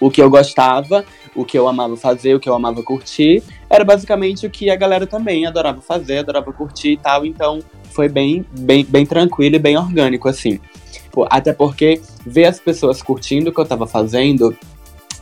[0.00, 3.84] O que eu gostava, o que eu amava fazer, o que eu amava curtir, era
[3.84, 7.24] basicamente o que a galera também adorava fazer, adorava curtir e tal.
[7.24, 7.60] Então
[7.92, 10.58] foi bem, bem, bem tranquilo e bem orgânico, assim.
[11.30, 14.56] Até porque ver as pessoas curtindo o que eu tava fazendo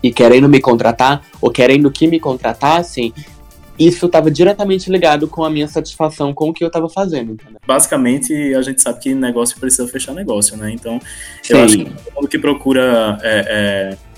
[0.02, 3.12] e querendo me contratar, ou querendo que me contratassem,
[3.80, 7.32] isso estava diretamente ligado com a minha satisfação com o que eu estava fazendo.
[7.32, 7.58] Entendeu?
[7.66, 10.70] Basicamente, a gente sabe que negócio precisa fechar negócio, né?
[10.70, 11.00] Então,
[11.42, 11.54] Sim.
[11.54, 14.09] eu acho que todo mundo que procura é, é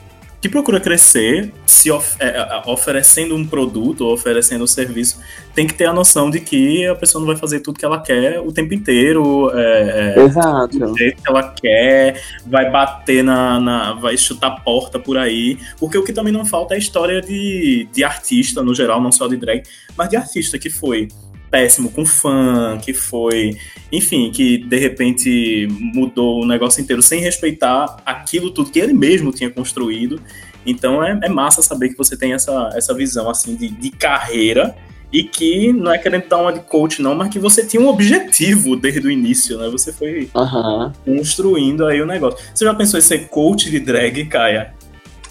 [0.42, 5.20] que procura crescer, se of é, é, oferecendo um produto ou oferecendo um serviço,
[5.54, 8.00] tem que ter a noção de que a pessoa não vai fazer tudo que ela
[8.00, 9.52] quer o tempo inteiro.
[9.54, 10.76] É, é Exato.
[10.80, 15.60] Do jeito que ela quer, vai bater na, na, vai chutar porta por aí.
[15.78, 19.12] Porque o que também não falta é a história de, de artista, no geral, não
[19.12, 19.62] só de drag,
[19.96, 21.06] mas de artista que foi
[21.52, 23.58] péssimo com fã, que foi,
[23.92, 29.30] enfim, que de repente mudou o negócio inteiro sem respeitar aquilo tudo que ele mesmo
[29.30, 30.18] tinha construído.
[30.64, 34.74] Então é, é massa saber que você tem essa, essa visão assim de, de carreira
[35.12, 37.88] e que não é querendo dar uma de coach não, mas que você tinha um
[37.88, 39.68] objetivo desde o início, né?
[39.68, 40.90] Você foi uhum.
[41.04, 42.38] construindo aí o negócio.
[42.54, 44.72] Você já pensou em ser coach de drag, Kaia?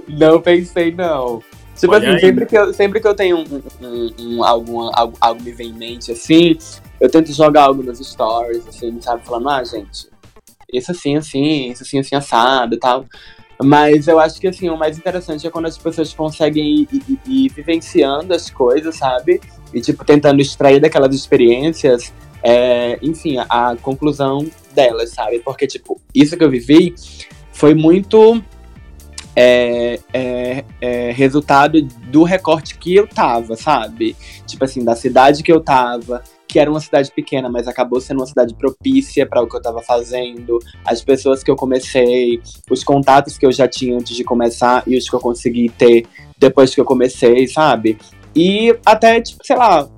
[0.06, 1.42] não pensei não.
[1.76, 5.16] Tipo Olha assim, sempre que, eu, sempre que eu tenho um, um, um, algum, algo,
[5.20, 6.56] algo me vem em mente, assim,
[7.00, 9.24] eu tento jogar algo nos stories, assim, sabe?
[9.24, 10.08] Falando, ah, gente,
[10.72, 13.06] isso assim, assim, isso assim, assim, assado e tal.
[13.62, 17.18] Mas eu acho que, assim, o mais interessante é quando as pessoas conseguem ir, ir,
[17.26, 19.40] ir vivenciando as coisas, sabe?
[19.72, 25.38] E, tipo, tentando extrair daquelas experiências, é, enfim, a, a conclusão delas, sabe?
[25.40, 26.94] Porque, tipo, isso que eu vivi
[27.52, 28.42] foi muito
[29.34, 34.16] é, é, é, resultado do recorte que eu tava, sabe?
[34.46, 38.20] Tipo assim, da cidade que eu tava, que era uma cidade pequena, mas acabou sendo
[38.20, 42.84] uma cidade propícia para o que eu tava fazendo, as pessoas que eu comecei, os
[42.84, 46.06] contatos que eu já tinha antes de começar e os que eu consegui ter
[46.38, 47.96] depois que eu comecei, sabe?
[48.34, 49.88] E até, tipo, sei lá,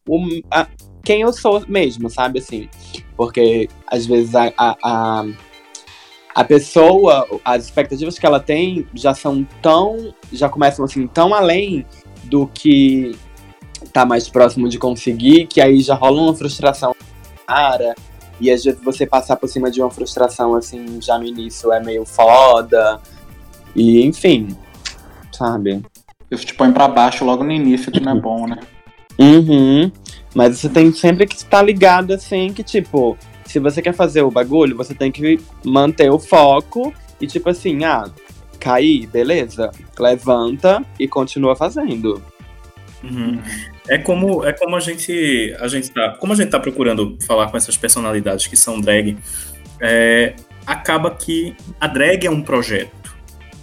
[0.51, 0.67] a,
[1.05, 2.39] quem eu sou mesmo, sabe?
[2.39, 2.69] Assim,
[3.17, 5.27] porque às vezes a, a, a
[6.35, 11.87] a pessoa, as expectativas que ela tem já são tão, já começam assim, tão além
[12.25, 13.17] do que
[13.93, 16.95] tá mais próximo de conseguir, que aí já rola uma frustração
[17.47, 17.95] cara,
[18.41, 21.81] e às vezes você passar por cima de uma frustração assim, já no início é
[21.81, 23.01] meio foda,
[23.77, 24.57] e enfim,
[25.31, 25.83] sabe?
[26.31, 28.59] Isso te põe pra baixo logo no início, que não é bom, né?
[29.19, 29.93] Uhum.
[30.35, 34.31] Mas você tem sempre que estar ligado assim, que tipo, se você quer fazer o
[34.31, 38.11] bagulho, você tem que manter o foco e tipo assim, ah,
[38.59, 39.71] cair, beleza.
[39.99, 42.23] Levanta e continua fazendo.
[43.03, 43.41] Uhum.
[43.89, 47.51] É como é como a gente a gente tá como a gente tá procurando falar
[47.51, 49.19] com essas personalidades que são drag,
[49.81, 50.35] é,
[50.67, 53.05] acaba que a drag é um projeto.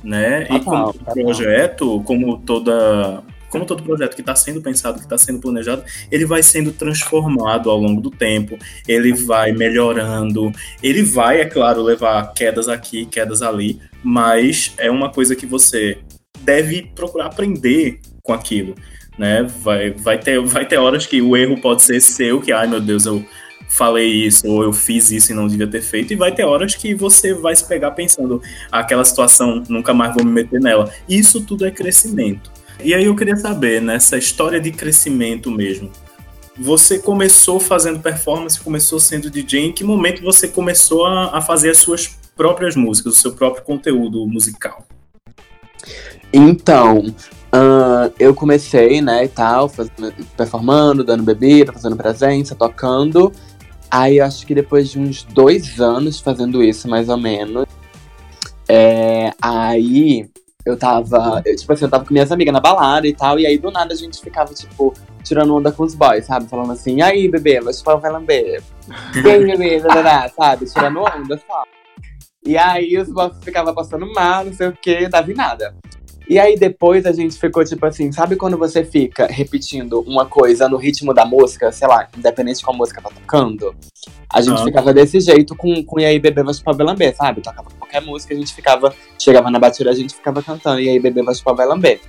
[0.04, 0.48] né?
[0.50, 5.18] E como todo projeto, como toda como todo projeto que está sendo pensado, que está
[5.18, 11.42] sendo planejado, ele vai sendo transformado ao longo do tempo, ele vai melhorando, ele vai,
[11.42, 16.00] é claro, levar quedas aqui, quedas ali, mas é uma coisa que você
[16.40, 18.74] deve procurar aprender com aquilo,
[19.18, 19.44] né?
[19.62, 22.80] Vai, vai, ter, vai ter horas que o erro pode ser seu, que, ai meu
[22.80, 23.24] Deus, eu
[23.68, 26.76] falei isso, ou eu fiz isso e não devia ter feito, e vai ter horas
[26.76, 30.92] que você vai se pegar pensando, aquela situação, nunca mais vou me meter nela.
[31.08, 32.52] Isso tudo é crescimento.
[32.84, 35.92] E aí eu queria saber, nessa história de crescimento mesmo,
[36.58, 41.70] você começou fazendo performance, começou sendo DJ, em que momento você começou a, a fazer
[41.70, 44.86] as suas próprias músicas, o seu próprio conteúdo musical?
[46.34, 53.32] Então, uh, eu comecei, né, e tal, fazendo, performando, dando bebida, fazendo presença, tocando.
[53.90, 57.66] Aí acho que depois de uns dois anos fazendo isso, mais ou menos,
[58.68, 60.30] é, aí
[60.66, 63.46] eu tava, eu, tipo assim, eu tava com minhas amigas na balada e tal, e
[63.46, 64.94] aí do nada a gente ficava, tipo,
[65.24, 66.48] tirando onda com os boys, sabe?
[66.48, 68.62] Falando assim, e aí, bebê, vai chupar vai lamber.
[69.16, 69.82] E aí, bebê,
[70.36, 70.66] sabe?
[70.66, 71.70] Tirando onda, sabe?
[72.46, 75.76] E aí os boys ficavam passando mal, não sei o que, dava em nada.
[76.32, 80.70] E aí depois a gente ficou tipo assim, sabe quando você fica repetindo uma coisa
[80.70, 83.76] no ritmo da música, sei lá, independente de qual música tá tocando?
[84.34, 84.64] A gente ah.
[84.64, 87.42] ficava desse jeito com, com E aí Bebê vai chupar vai lamber, sabe?
[87.42, 90.98] Tocava qualquer música, a gente ficava, chegava na batida, a gente ficava cantando E aí
[91.02, 92.00] Bebê vai chupar vai lamber.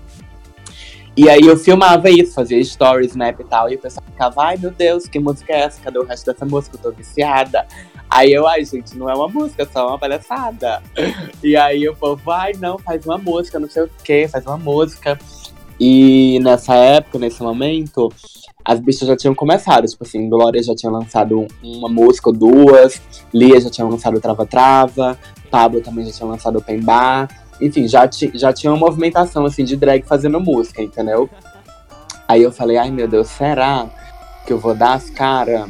[1.16, 4.56] E aí eu filmava isso, fazia stories, snap e tal, e o pessoal ficava, ai
[4.56, 5.80] meu Deus, que música é essa?
[5.80, 6.76] Cadê o resto dessa música?
[6.76, 7.66] Eu tô viciada.
[8.14, 10.83] Aí eu, ai, gente, não é uma música, é só uma palhaçada.
[11.42, 14.59] E aí o povo, vai, não, faz uma música, não sei o que, faz uma
[14.59, 15.18] música.
[15.81, 18.12] E nessa época, nesse momento,
[18.62, 19.87] as bichas já tinham começado.
[19.87, 23.01] Tipo assim, Glória já tinha lançado uma música ou duas,
[23.33, 25.18] Lia já tinha lançado Trava Trava,
[25.51, 27.31] Pablo também já tinha lançado Open Bar.
[27.62, 31.31] Enfim, já, já tinha uma movimentação assim de drag fazendo música, entendeu?
[32.29, 33.88] Aí eu falei, ai meu Deus, será
[34.46, 35.66] que eu vou dar as caras?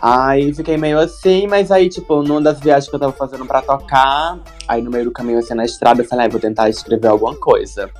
[0.00, 3.60] Aí fiquei meio assim, mas aí, tipo, numa das viagens que eu tava fazendo pra
[3.60, 7.08] tocar, aí no meio do caminho, assim, na estrada, eu falei, ah, vou tentar escrever
[7.08, 7.90] alguma coisa.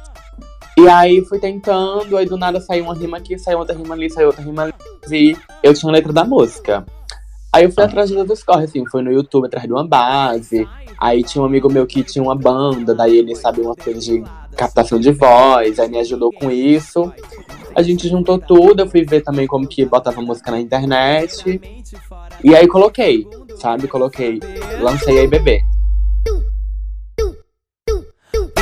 [0.78, 4.08] E aí fui tentando, aí do nada saiu uma rima aqui, saiu outra rima ali,
[4.08, 4.72] saiu outra rima ali,
[5.12, 6.86] e eu tinha a letra da música.
[7.52, 10.66] Aí eu fui atrás de dos corres, assim, fui no YouTube atrás de uma base.
[10.98, 14.22] Aí tinha um amigo meu que tinha uma banda, daí ele sabia uma coisa de
[14.56, 17.12] captação de voz, aí me ajudou com isso.
[17.74, 21.60] A gente juntou tudo, eu fui ver também como que botava música na internet.
[22.42, 23.86] E aí coloquei, sabe?
[23.86, 24.40] Coloquei,
[24.80, 25.62] lancei aí bebê.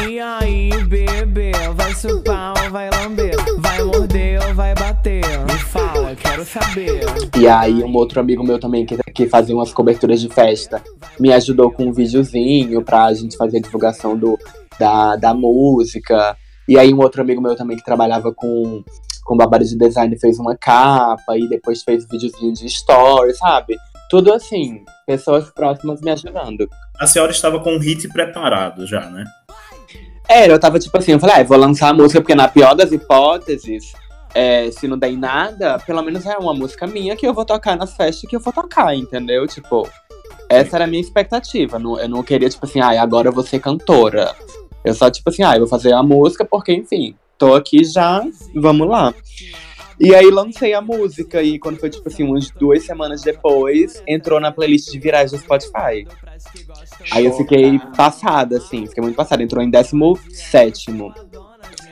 [0.09, 3.37] E aí, bebê, vai chupar ou vai lamber?
[3.59, 5.23] Vai morder ou vai bater?
[5.45, 7.03] Me fala, quero saber.
[7.39, 10.83] E aí, um outro amigo meu também, que, que fazia umas coberturas de festa,
[11.21, 14.37] me ajudou com um videozinho pra gente fazer a divulgação do,
[14.79, 16.37] da, da música.
[16.69, 18.83] E aí um outro amigo meu também que trabalhava com,
[19.25, 23.77] com babado de design fez uma capa e depois fez um videozinho de story, sabe?
[24.11, 26.69] Tudo assim, pessoas próximas me ajudando.
[26.99, 29.25] A senhora estava com o hit preparado já, né?
[30.29, 32.75] Era, eu tava tipo assim, eu falei, ah, vou lançar a música porque na pior
[32.75, 33.93] das hipóteses,
[34.35, 37.47] é, se não der em nada, pelo menos é uma música minha que eu vou
[37.47, 39.47] tocar nas festas que eu vou tocar, entendeu?
[39.47, 39.89] Tipo,
[40.49, 41.79] essa era a minha expectativa.
[41.79, 44.35] Eu não queria, tipo assim, ah, agora eu vou ser cantora.
[44.89, 48.23] Eu só, tipo assim, ah, eu vou fazer a música porque, enfim, tô aqui já,
[48.55, 49.15] vamos lá.
[50.01, 54.39] E aí lancei a música e quando foi, tipo assim, umas duas semanas depois, entrou
[54.39, 56.07] na playlist de virais do Spotify.
[57.11, 59.43] Aí eu fiquei passada, assim, fiquei muito passada.
[59.43, 60.87] Entrou em 17.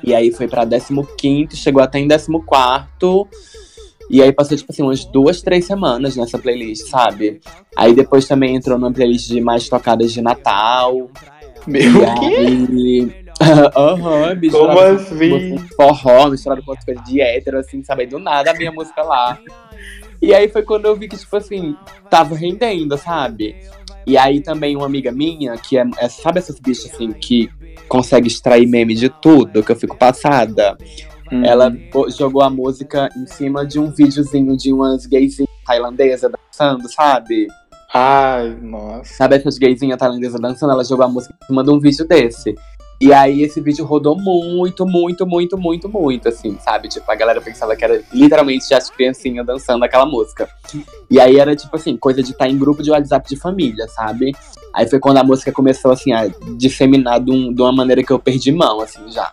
[0.04, 2.86] E aí foi pra 15, chegou até em 14.
[4.08, 7.40] E aí passou, tipo assim, umas duas, três semanas nessa playlist, sabe?
[7.76, 11.10] Aí depois também entrou numa playlist de mais tocadas de Natal.
[11.66, 12.02] Meu
[12.72, 13.26] e
[13.76, 14.56] Aham, uhum, bicho.
[14.56, 15.58] Como assim?
[15.76, 18.06] Forró, misturado com coisas de hétero, assim, sabe?
[18.06, 19.38] Do nada a minha música lá.
[20.20, 21.76] E aí foi quando eu vi que, tipo assim,
[22.08, 23.56] tava rendendo, sabe?
[24.06, 27.50] E aí também uma amiga minha, que é, é sabe essas bichas assim, que
[27.88, 30.76] consegue extrair meme de tudo, que eu fico passada.
[31.30, 31.44] Hum.
[31.44, 31.76] Ela
[32.16, 37.48] jogou a música em cima de um videozinho de umas gaysinhas tailandesas dançando, sabe?
[37.98, 39.14] Ai, nossa.
[39.14, 40.70] Sabe essas gaysinhas tailandesas dançando?
[40.70, 42.54] Ela jogou a música em cima de um vídeo desse.
[43.00, 46.88] E aí esse vídeo rodou muito, muito, muito, muito, muito, assim, sabe?
[46.88, 50.46] Tipo, a galera pensava que era literalmente já as criancinhas dançando aquela música.
[51.10, 54.32] E aí era, tipo assim, coisa de estar em grupo de WhatsApp de família, sabe?
[54.74, 56.28] Aí foi quando a música começou, assim, a
[56.58, 59.32] disseminar de, um, de uma maneira que eu perdi mão, assim, já.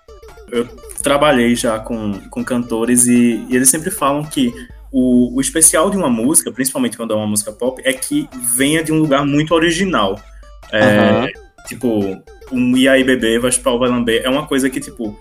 [0.50, 0.66] Eu
[1.02, 4.54] trabalhei já com, com cantores e, e eles sempre falam que
[4.94, 8.84] o, o especial de uma música, principalmente quando é uma música pop, é que venha
[8.84, 10.20] de um lugar muito original.
[10.72, 11.28] É, uhum.
[11.68, 15.18] Tipo, um e aí bebê, vai chupar ou vai lamber, é uma coisa que, tipo,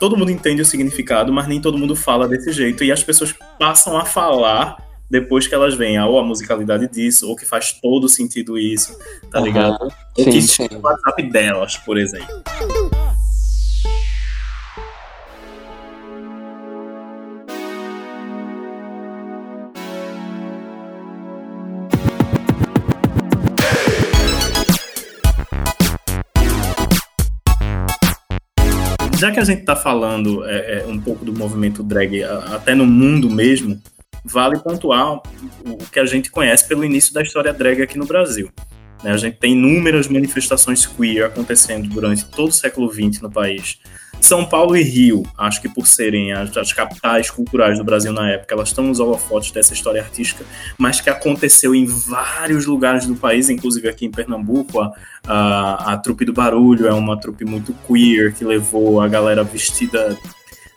[0.00, 2.82] todo mundo entende o significado, mas nem todo mundo fala desse jeito.
[2.82, 7.28] E as pessoas passam a falar depois que elas veem, ah, ou a musicalidade disso,
[7.28, 8.98] ou que faz todo sentido isso,
[9.30, 9.46] tá Aham.
[9.46, 9.92] ligado?
[10.18, 10.48] Ou Sim, que sim.
[10.48, 12.42] chega no WhatsApp delas, por exemplo.
[29.24, 32.84] Já que a gente tá falando é, é, um pouco do movimento drag até no
[32.84, 33.80] mundo mesmo,
[34.22, 35.14] vale pontuar
[35.64, 38.50] o que a gente conhece pelo início da história drag aqui no Brasil.
[39.04, 39.12] Né?
[39.12, 43.78] A gente tem inúmeras manifestações queer acontecendo durante todo o século XX no país.
[44.20, 48.30] São Paulo e Rio, acho que por serem as, as capitais culturais do Brasil na
[48.30, 50.44] época, elas estão nos holofotes dessa história artística,
[50.78, 54.80] mas que aconteceu em vários lugares do país, inclusive aqui em Pernambuco.
[54.80, 54.92] A,
[55.26, 60.16] a, a Trupe do Barulho é uma trupe muito queer, que levou a galera vestida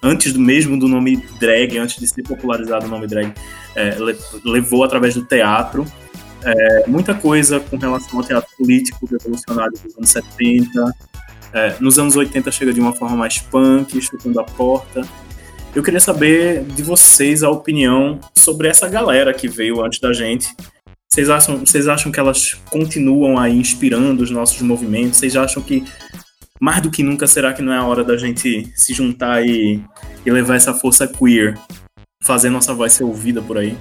[0.03, 3.33] antes do mesmo do nome drag, antes de ser popularizado o nome drag,
[3.75, 5.85] é, le- levou através do teatro.
[6.43, 10.93] É, muita coisa com relação ao teatro político revolucionário dos anos 70.
[11.53, 15.01] É, nos anos 80 chega de uma forma mais punk, chutando a porta.
[15.75, 20.55] Eu queria saber de vocês a opinião sobre essa galera que veio antes da gente.
[21.07, 25.17] Vocês acham, vocês acham que elas continuam aí inspirando os nossos movimentos?
[25.17, 25.83] Vocês acham que
[26.59, 29.81] mais do que nunca será que não é a hora da gente se juntar e,
[30.25, 31.57] e levar essa força queer,
[32.23, 33.77] fazer nossa voz ser ouvida por aí?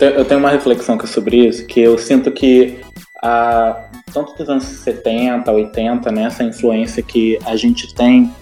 [0.00, 2.80] Eu tenho, uma reflexão é sobre isso, que eu sinto que
[3.22, 8.32] a, tanto dos anos 70, 80, né, essa influência que a gente tem,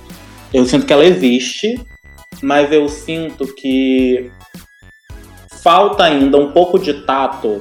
[0.53, 1.81] eu sinto que ela existe,
[2.43, 4.31] mas eu sinto que
[5.63, 7.61] falta ainda um pouco de tato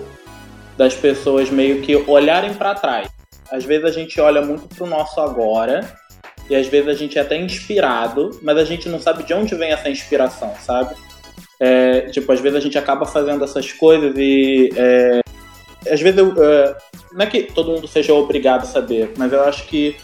[0.78, 3.08] das pessoas meio que olharem para trás.
[3.52, 5.98] Às vezes a gente olha muito pro nosso agora
[6.50, 9.56] e às vezes a gente é até inspirado, mas a gente não sabe de onde
[9.56, 10.96] vem essa inspiração, sabe?
[11.60, 14.70] É, tipo, às vezes a gente acaba fazendo essas coisas e.
[14.76, 15.22] é,
[15.92, 16.34] às vezes eu.
[16.44, 16.78] é,
[17.14, 19.96] não é que todo mundo seja obrigado a saber, mas eu acho que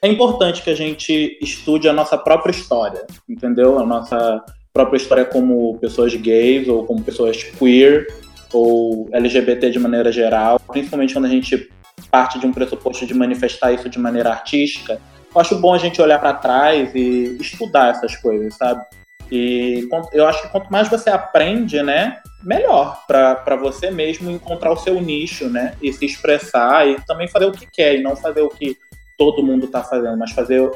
[0.00, 3.78] é importante que a gente estude a nossa própria história, entendeu?
[3.78, 4.42] A nossa
[4.72, 8.06] própria história como pessoas gays ou como pessoas queer
[8.52, 11.70] ou LGBT de maneira geral, principalmente quando a gente
[12.10, 15.00] parte de um pressuposto de manifestar isso de maneira artística.
[15.34, 18.84] Eu acho bom a gente olhar para trás e estudar essas coisas, sabe?
[19.34, 24.76] E eu acho que quanto mais você aprende, né, melhor para você mesmo encontrar o
[24.76, 28.42] seu nicho, né, e se expressar e também fazer o que quer e não fazer
[28.42, 28.76] o que
[29.18, 30.72] todo mundo tá fazendo, mas fazer o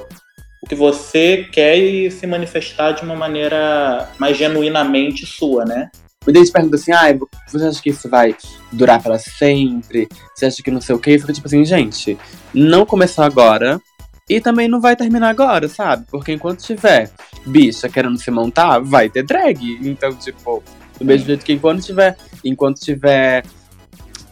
[0.62, 5.90] o que você quer e se manifestar de uma maneira mais genuinamente sua, né?
[6.26, 8.36] Muita gente pergunta assim, ah, você acha que isso vai
[8.72, 10.08] durar para sempre?
[10.34, 11.12] Você acha que não sei o quê?
[11.12, 12.18] Eu fico tipo assim, gente,
[12.52, 13.80] não começou agora
[14.28, 16.04] e também não vai terminar agora, sabe?
[16.10, 17.10] Porque enquanto tiver
[17.46, 19.78] bicha querendo se montar, vai ter drag.
[19.82, 20.62] Então, tipo,
[20.98, 22.16] do mesmo jeito que enquanto tiver.
[22.44, 23.42] Enquanto tiver.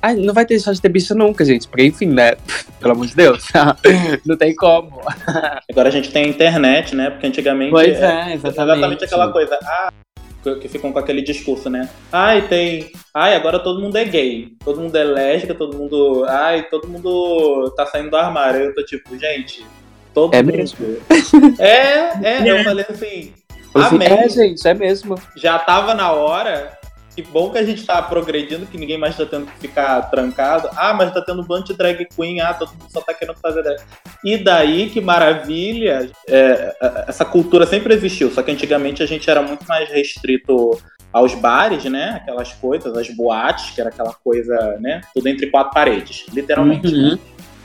[0.02, 1.66] Ai, não vai deixar de ter bicha nunca, gente.
[1.66, 2.32] Porque, enfim, né?
[2.78, 3.46] Pelo amor de Deus.
[4.26, 5.00] não tem como.
[5.70, 7.10] Agora a gente tem a internet, né?
[7.10, 7.70] Porque antigamente.
[7.70, 9.04] Pois é, exatamente.
[9.04, 9.58] aquela coisa.
[9.64, 9.92] Ah,
[10.42, 11.88] que- que ficam com aquele discurso, né?
[12.12, 12.92] Ai, tem.
[13.14, 14.52] Ai, agora todo mundo é gay.
[14.64, 16.24] Todo mundo é lésbica, todo mundo.
[16.28, 18.60] Ai, todo mundo tá saindo do armário.
[18.60, 19.64] Eu tô tipo, gente.
[20.16, 20.56] Todo É mundo.
[20.56, 20.96] mesmo?
[21.58, 23.34] É, é, eu falei assim.
[23.74, 24.08] Assim, Amém.
[24.08, 25.14] é, gente, é mesmo.
[25.36, 26.72] Já tava na hora.
[27.14, 30.70] Que bom que a gente tá progredindo, que ninguém mais tá tendo que ficar trancado.
[30.74, 32.40] Ah, mas tá tendo um bando de drag queen.
[32.40, 33.78] Ah, todo mundo só tá querendo fazer drag.
[34.24, 36.10] E daí, que maravilha.
[36.26, 40.80] É, é, essa cultura sempre existiu, só que antigamente a gente era muito mais restrito
[41.12, 42.20] aos bares, né?
[42.22, 45.02] Aquelas coisas, as boates, que era aquela coisa, né?
[45.14, 46.86] Tudo entre quatro paredes, literalmente.
[46.86, 47.10] Uhum.
[47.12, 47.18] né?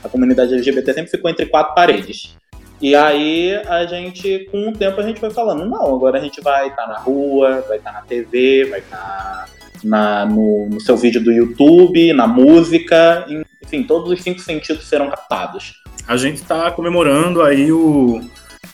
[0.04, 2.36] A comunidade LGBT sempre ficou entre quatro paredes.
[2.82, 6.40] E aí a gente, com o tempo, a gente foi falando, não, agora a gente
[6.40, 9.48] vai estar na rua, vai estar na TV, vai estar
[9.84, 13.24] na, no, no seu vídeo do YouTube, na música,
[13.62, 15.80] enfim, todos os cinco sentidos serão captados.
[16.08, 18.20] A gente tá comemorando aí o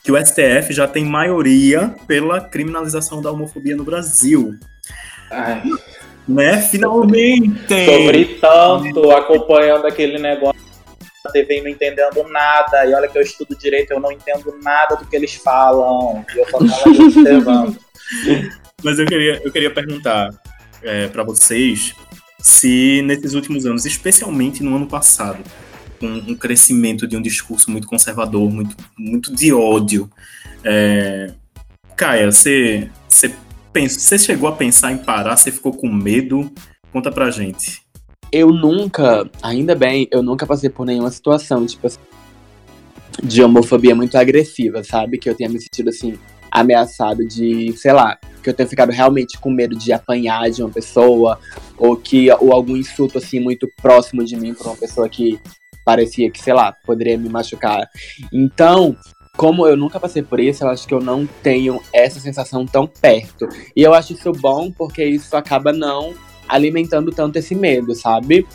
[0.02, 4.54] que o STF já tem maioria pela criminalização da homofobia no Brasil.
[5.30, 5.62] Ai.
[6.26, 6.62] Né?
[6.62, 7.84] Finalmente!
[7.84, 10.67] Sofri tanto acompanhando aquele negócio
[11.28, 12.84] TV e não entendendo nada.
[12.86, 16.24] E olha que eu estudo direito, eu não entendo nada do que eles falam.
[16.34, 17.78] E eu só tava observando.
[18.82, 20.30] Mas eu queria, eu queria perguntar
[20.82, 21.94] é, para vocês
[22.40, 25.42] se nesses últimos anos, especialmente no ano passado,
[25.98, 30.08] com um crescimento de um discurso muito conservador, muito, muito de ódio,
[30.64, 31.32] é,
[31.96, 33.34] Caia, você, você,
[33.72, 35.36] pensa, você chegou a pensar em parar?
[35.36, 36.48] Você ficou com medo?
[36.92, 37.82] Conta pra gente.
[38.30, 41.98] Eu nunca, ainda bem, eu nunca passei por nenhuma situação, tipo assim,
[43.22, 45.18] de homofobia muito agressiva, sabe?
[45.18, 46.18] Que eu tenha me sentido assim,
[46.50, 50.70] ameaçado de, sei lá, que eu tenha ficado realmente com medo de apanhar de uma
[50.70, 51.38] pessoa,
[51.76, 55.40] ou que ou algum insulto assim muito próximo de mim por uma pessoa que
[55.84, 57.88] parecia que, sei lá, poderia me machucar.
[58.32, 58.94] Então,
[59.36, 62.86] como eu nunca passei por isso, eu acho que eu não tenho essa sensação tão
[62.86, 63.48] perto.
[63.74, 66.12] E eu acho isso bom porque isso acaba não
[66.48, 68.46] alimentando tanto esse medo, sabe?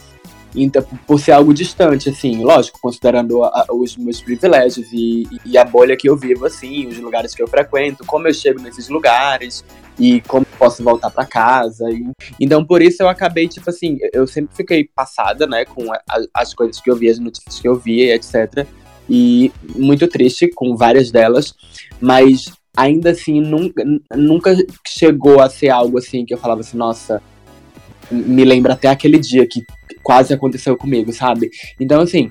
[0.56, 5.64] Então, por ser algo distante, assim, lógico, considerando a, os meus privilégios e, e, a
[5.64, 9.64] bolha que eu vivo, assim, os lugares que eu frequento, como eu chego nesses lugares
[9.98, 11.90] e como posso voltar para casa.
[11.90, 16.00] E, então, por isso eu acabei, tipo assim, eu sempre fiquei passada, né, com a,
[16.32, 18.64] as coisas que eu via, as notícias que eu via, etc.
[19.10, 21.52] E muito triste com várias delas,
[22.00, 23.84] mas ainda assim, nunca,
[24.14, 27.20] nunca chegou a ser algo assim que eu falava assim, nossa
[28.10, 29.64] me lembra até aquele dia que
[30.02, 31.50] quase aconteceu comigo, sabe?
[31.80, 32.30] Então, assim,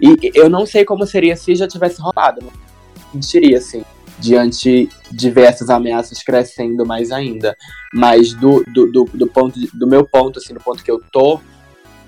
[0.00, 2.40] e eu não sei como seria se já tivesse rolado.
[2.42, 3.82] Não sentiria, assim,
[4.18, 5.32] diante de
[5.68, 7.56] ameaças crescendo mais ainda.
[7.92, 11.40] Mas do, do, do, do ponto do meu ponto, assim, do ponto que eu tô,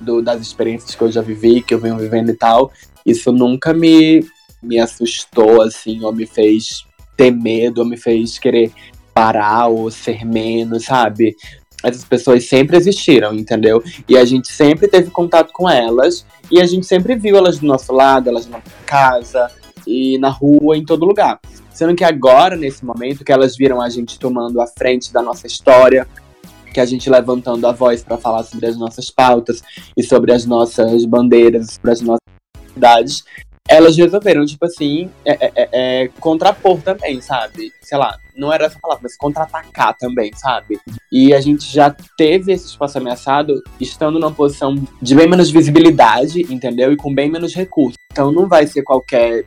[0.01, 2.73] do, das experiências que eu já vivi, que eu venho vivendo e tal,
[3.05, 4.25] isso nunca me,
[4.63, 6.87] me assustou, assim, ou me fez
[7.17, 8.73] ter medo, ou me fez querer
[9.13, 11.37] parar ou ser menos, sabe?
[11.83, 13.83] Essas pessoas sempre existiram, entendeu?
[14.09, 17.67] E a gente sempre teve contato com elas e a gente sempre viu elas do
[17.67, 19.51] nosso lado, elas na casa
[19.87, 21.41] e na rua, em todo lugar.
[21.73, 25.47] Sendo que agora, nesse momento, que elas viram a gente tomando a frente da nossa
[25.47, 26.07] história,
[26.73, 29.63] que a gente levantando a voz para falar sobre as nossas pautas
[29.97, 32.23] e sobre as nossas bandeiras, sobre as nossas
[32.73, 33.25] cidades,
[33.69, 37.73] elas resolveram, tipo assim, é, é, é, é, contrapor também, sabe?
[37.81, 40.79] Sei lá, não era essa palavra, mas contra-atacar também, sabe?
[41.11, 46.43] E a gente já teve esse espaço ameaçado estando numa posição de bem menos visibilidade,
[46.53, 46.93] entendeu?
[46.93, 47.97] E com bem menos recursos.
[48.11, 49.45] Então não vai ser qualquer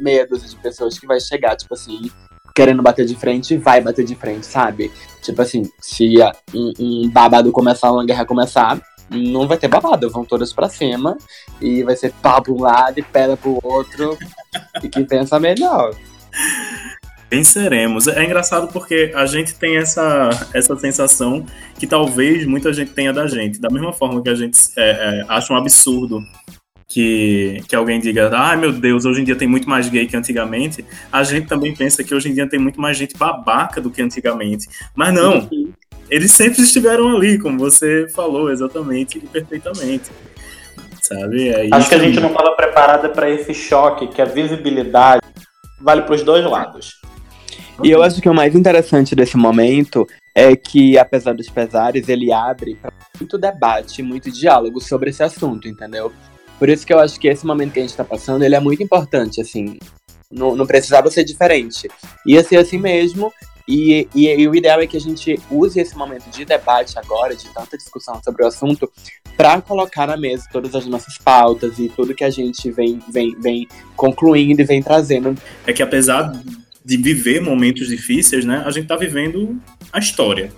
[0.00, 2.10] meia dúzia de pessoas que vai chegar, tipo assim,
[2.54, 4.90] querendo bater de frente, vai bater de frente, sabe?
[5.22, 6.14] Tipo assim, se
[6.54, 11.16] um, um babado começar, uma guerra começar, não vai ter babado, vão todas pra cima
[11.60, 14.18] e vai ser pau pra um lado e pedra pro outro
[14.82, 15.94] e quem pensa melhor.
[17.30, 18.06] Venceremos.
[18.06, 21.44] É engraçado porque a gente tem essa, essa sensação
[21.78, 23.60] que talvez muita gente tenha da gente.
[23.60, 26.20] Da mesma forma que a gente é, é, acha um absurdo
[26.88, 30.06] que, que alguém diga, ai ah, meu Deus, hoje em dia tem muito mais gay
[30.06, 33.80] que antigamente, a gente também pensa que hoje em dia tem muito mais gente babaca
[33.80, 34.68] do que antigamente.
[34.94, 35.48] Mas não,
[36.08, 40.10] eles sempre estiveram ali, como você falou exatamente e perfeitamente.
[41.02, 41.48] Sabe?
[41.48, 45.22] É Acho que a gente não estava preparada para esse choque, que a visibilidade
[45.80, 47.00] vale para os dois lados.
[47.82, 52.32] E eu acho que o mais interessante desse momento é que, apesar dos pesares, ele
[52.32, 56.12] abre para muito debate, muito diálogo sobre esse assunto, entendeu?
[56.58, 58.60] Por isso que eu acho que esse momento que a gente está passando, ele é
[58.60, 59.78] muito importante, assim.
[60.30, 61.88] Não, não precisava ser diferente.
[62.26, 63.32] Ia ser assim mesmo,
[63.68, 67.34] e, e, e, o ideal é que a gente use esse momento de debate agora,
[67.34, 68.90] de tanta discussão sobre o assunto,
[69.36, 73.34] para colocar na mesa todas as nossas pautas e tudo que a gente vem, vem,
[73.40, 75.36] vem concluindo e vem trazendo.
[75.66, 76.32] É que apesar
[76.84, 79.60] de viver momentos difíceis, né, a gente está vivendo
[79.92, 80.52] a história.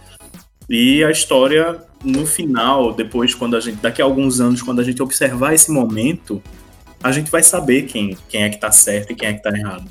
[0.69, 4.85] E a história, no final, depois, quando a gente, daqui a alguns anos, quando a
[4.85, 6.43] gente observar esse momento,
[7.03, 9.51] a gente vai saber quem, quem é que tá certo e quem é que tá
[9.51, 9.91] errado.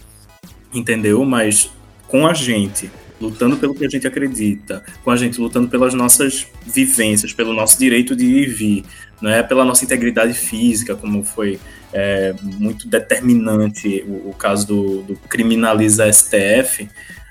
[0.72, 1.26] Entendeu?
[1.26, 1.72] Mas
[2.08, 6.48] com a gente lutando pelo que a gente acredita, com a gente lutando pelas nossas
[6.66, 8.86] vivências, pelo nosso direito de ir e vir,
[9.22, 9.42] não é?
[9.42, 11.60] Pela nossa integridade física, como foi
[11.92, 16.88] é, muito determinante o, o caso do, do, Criminaliza STF,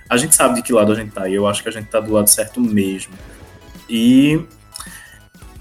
[0.09, 1.87] a gente sabe de que lado a gente tá, e eu acho que a gente
[1.87, 3.13] tá do lado certo mesmo.
[3.89, 4.41] E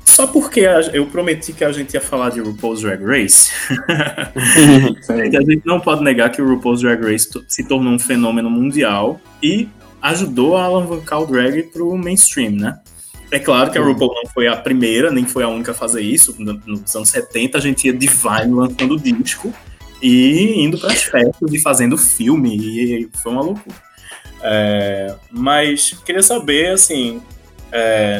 [0.03, 0.61] só porque
[0.93, 3.51] eu prometi que a gente ia falar de RuPaul's Drag Race,
[5.09, 9.19] a gente não pode negar que o RuPaul's Drag Race se tornou um fenômeno mundial
[9.43, 9.67] e
[10.05, 12.79] ajudou a alavancar o drag pro mainstream, né?
[13.31, 16.01] É claro que a RuPaul não foi a primeira, nem foi a única a fazer
[16.01, 16.35] isso.
[16.39, 19.51] Nos anos 70 a gente ia Divine lançando disco
[20.01, 23.75] e indo para as festas e fazendo filme, e foi uma loucura.
[24.43, 27.19] É, mas queria saber, assim,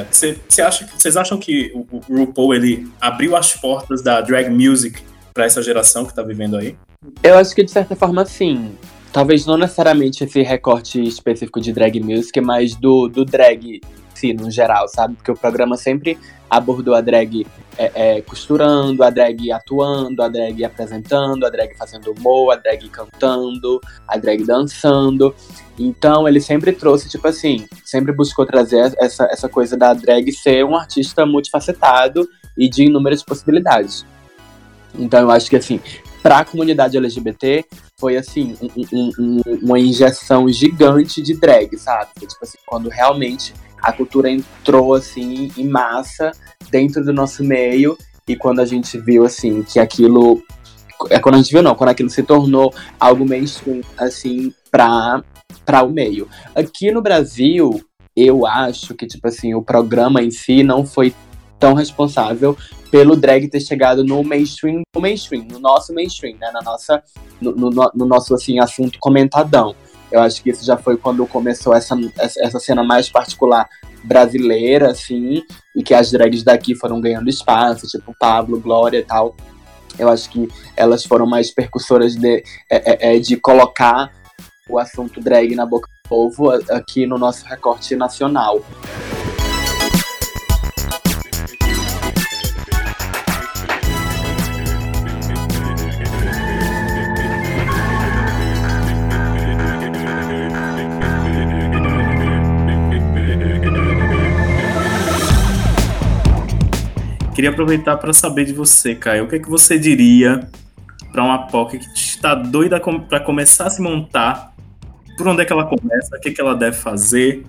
[0.09, 4.49] você é, acha, vocês acham que o, o RuPaul ele abriu as portas da drag
[4.49, 5.01] music
[5.33, 6.75] para essa geração que está vivendo aí?
[7.21, 8.71] Eu acho que de certa forma sim.
[9.15, 13.79] Talvez não necessariamente esse recorte específico de drag music, mas do, do drag
[14.13, 15.15] sim, no geral, sabe?
[15.15, 17.47] Porque o programa sempre abordou a drag
[17.77, 22.89] é, é, costurando, a drag atuando, a drag apresentando, a drag fazendo humor, a drag
[22.89, 25.33] cantando, a drag dançando.
[25.79, 30.65] Então ele sempre trouxe, tipo assim, sempre buscou trazer essa, essa coisa da drag ser
[30.65, 34.05] um artista multifacetado e de inúmeras possibilidades.
[34.93, 35.79] Então eu acho que assim,
[36.25, 37.63] para a comunidade LGBT
[37.99, 42.09] foi assim um, um, um, uma injeção gigante de drag, sabe?
[42.19, 46.31] Tipo assim, quando realmente a cultura entrou assim em massa
[46.71, 47.95] dentro do nosso meio
[48.27, 50.41] e quando a gente viu assim que aquilo
[51.11, 55.23] é quando a gente viu não, quando aquilo se tornou algo mainstream assim para
[55.63, 56.27] para o meio.
[56.55, 61.13] Aqui no Brasil, eu acho que tipo assim, o programa em si não foi
[61.59, 62.57] tão responsável
[62.91, 67.03] pelo drag ter chegado no mainstream, no mainstream, no nosso mainstream, né, na nossa
[67.41, 69.75] no, no, no nosso assim assunto comentadão.
[70.11, 73.67] Eu acho que isso já foi quando começou essa, essa cena mais particular
[74.03, 75.43] brasileira, assim,
[75.75, 79.35] e que as drags daqui foram ganhando espaço, tipo Pablo, Glória e tal.
[79.97, 84.11] Eu acho que elas foram mais percussoras de, é, é, é de colocar
[84.69, 88.61] o assunto drag na boca do povo aqui no nosso recorte nacional.
[107.45, 109.25] Queria aproveitar para saber de você, Caio.
[109.25, 110.49] O que, é que você diria
[111.11, 114.51] para uma POC que está doida para começar a se montar?
[115.15, 116.17] Por onde é que ela começa?
[116.17, 117.45] O que, é que ela deve fazer?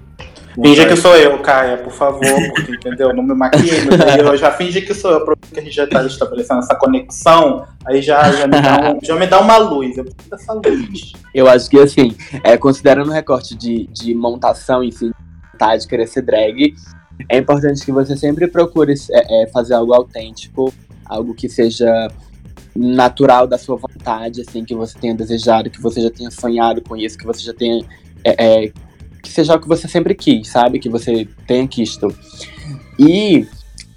[0.55, 2.21] Finge que sou eu, Caia, por favor,
[2.55, 3.15] porque, entendeu?
[3.15, 3.71] Não me maquie,
[4.19, 8.03] eu já finge que sou eu, porque a gente já está estabelecendo essa conexão, aí
[8.03, 11.13] já, já, me dá um, já me dá uma luz, eu preciso dessa luz.
[11.35, 15.11] Eu acho que, assim, é, considerando o recorte de, de montação, enfim,
[15.59, 16.75] tá, de querer ser drag,
[17.29, 20.73] é importante que você sempre procure é, é, fazer algo autêntico,
[21.05, 22.09] algo que seja
[22.75, 26.97] natural da sua vontade, assim, que você tenha desejado, que você já tenha sonhado com
[26.97, 27.85] isso, que você já tenha.
[28.25, 28.73] É, é,
[29.23, 30.79] que seja o que você sempre quis, sabe?
[30.79, 32.15] Que você tenha quisto.
[32.99, 33.47] E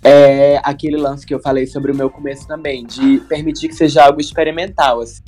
[0.03, 4.05] é aquele lance que eu falei sobre o meu começo também, de permitir que seja
[4.05, 5.21] algo experimental, assim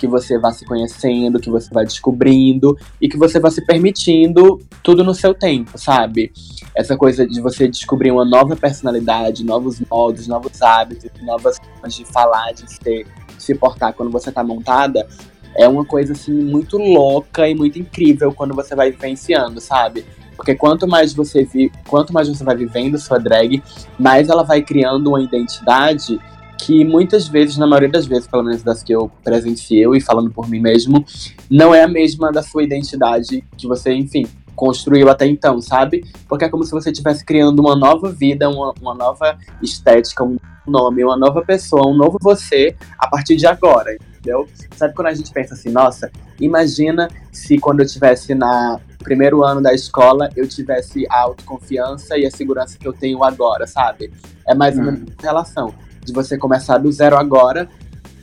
[0.00, 4.58] que você vá se conhecendo, que você vai descobrindo e que você vá se permitindo
[4.82, 6.32] tudo no seu tempo, sabe?
[6.74, 12.06] Essa coisa de você descobrir uma nova personalidade, novos modos, novos hábitos, novas formas de
[12.06, 15.06] falar, de ser, de se portar quando você tá montada,
[15.54, 20.06] é uma coisa assim muito louca e muito incrível quando você vai vivenciando, sabe?
[20.34, 23.62] Porque quanto mais você vi, quanto mais você vai vivendo sua drag,
[23.98, 26.18] mais ela vai criando uma identidade
[26.60, 30.30] que muitas vezes, na maioria das vezes, pelo menos das que eu presenciei e falando
[30.30, 31.04] por mim mesmo,
[31.50, 36.04] não é a mesma da sua identidade que você, enfim, construiu até então, sabe?
[36.28, 40.36] Porque é como se você estivesse criando uma nova vida, uma, uma nova estética, um
[40.66, 44.46] nome, uma nova pessoa, um novo você a partir de agora, entendeu?
[44.76, 49.62] Sabe quando a gente pensa assim, nossa, imagina se quando eu estivesse na primeiro ano
[49.62, 54.12] da escola eu tivesse a autoconfiança e a segurança que eu tenho agora, sabe?
[54.46, 55.06] É mais ou menos hum.
[55.22, 55.72] relação
[56.04, 57.68] de você começar do zero agora,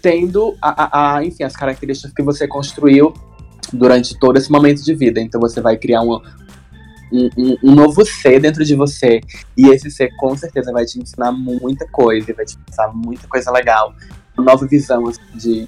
[0.01, 3.13] tendo a, a, a, enfim, as características que você construiu
[3.73, 5.19] durante todo esse momento de vida.
[5.19, 6.19] Então você vai criar um,
[7.11, 9.21] um, um, novo ser dentro de você.
[9.55, 13.51] E esse ser com certeza vai te ensinar muita coisa, vai te ensinar muita coisa
[13.51, 13.93] legal.
[14.37, 15.67] Uma nova visão assim, de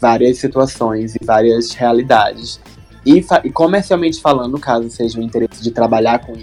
[0.00, 2.60] várias situações e várias realidades.
[3.04, 6.34] E, e, comercialmente falando, caso seja o interesse de trabalhar com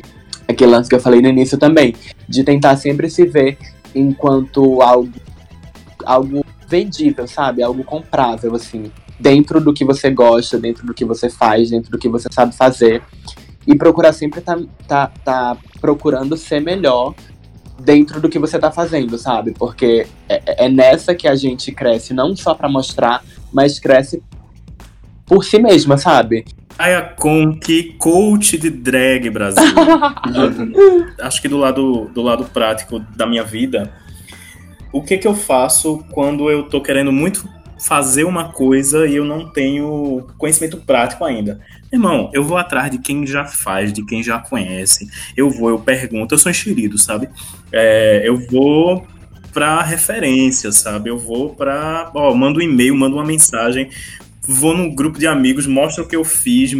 [0.47, 1.95] aquele lance que eu falei no início também,
[2.27, 3.57] de tentar sempre se ver
[3.95, 5.11] enquanto algo,
[6.05, 7.61] algo vendível, sabe?
[7.61, 8.91] Algo comprável, assim.
[9.19, 12.55] Dentro do que você gosta, dentro do que você faz, dentro do que você sabe
[12.55, 13.01] fazer.
[13.65, 17.13] E procurar sempre tá, tá, tá procurando ser melhor
[17.79, 19.53] dentro do que você tá fazendo, sabe?
[19.53, 24.21] Porque é, é nessa que a gente cresce, não só para mostrar, mas cresce
[25.33, 26.45] por si mesma, sabe?
[26.77, 27.15] Aya
[27.59, 29.63] que coach de drag Brasil.
[31.19, 33.91] Acho que do lado, do lado prático da minha vida,
[34.91, 39.25] o que que eu faço quando eu tô querendo muito fazer uma coisa e eu
[39.25, 41.59] não tenho conhecimento prático ainda?
[41.91, 45.09] Irmão, eu vou atrás de quem já faz, de quem já conhece.
[45.35, 47.27] Eu vou, eu pergunto, eu sou enxerido, sabe?
[47.71, 49.05] É, eu vou
[49.51, 51.09] para referência, sabe?
[51.09, 53.89] Eu vou para, ó, mando um e-mail, mando uma mensagem
[54.47, 56.73] vou num grupo de amigos, mostro o que eu fiz,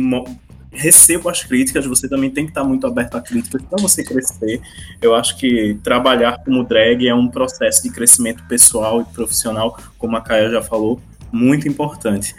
[0.72, 4.60] recebo as críticas, você também tem que estar muito aberto a críticas para você crescer.
[5.02, 10.18] Eu acho que trabalhar como drag é um processo de crescimento pessoal e profissional, como
[10.18, 11.00] a Caia já falou,
[11.32, 12.36] muito importante.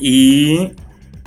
[0.00, 0.72] E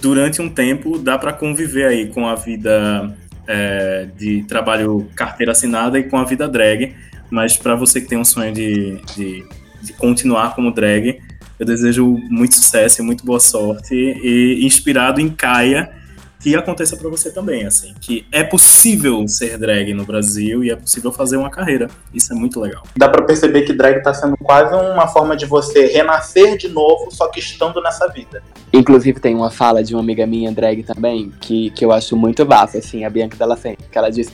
[0.01, 3.15] durante um tempo dá para conviver aí com a vida
[3.47, 6.95] é, de trabalho carteira assinada e com a vida drag,
[7.29, 9.45] mas para você que tem um sonho de, de,
[9.81, 11.19] de continuar como drag,
[11.59, 13.93] eu desejo muito sucesso e muito boa sorte.
[13.95, 15.91] E inspirado em Caia,
[16.39, 20.75] que aconteça para você também, assim, que é possível ser drag no Brasil e é
[20.75, 21.89] possível fazer uma carreira.
[22.13, 22.83] Isso é muito legal.
[22.95, 27.09] Dá pra perceber que drag tá sendo quase uma forma de você renascer de novo,
[27.11, 28.43] só que estando nessa vida.
[28.71, 32.45] Inclusive tem uma fala de uma amiga minha drag também, que, que eu acho muito
[32.45, 34.31] bafo, assim, a Bianca Della Fente, que ela disse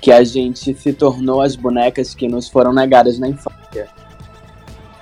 [0.00, 3.88] que a gente se tornou as bonecas que nos foram negadas na infância.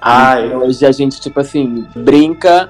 [0.05, 0.47] Ai.
[0.47, 2.69] Então, hoje a gente, tipo assim, brinca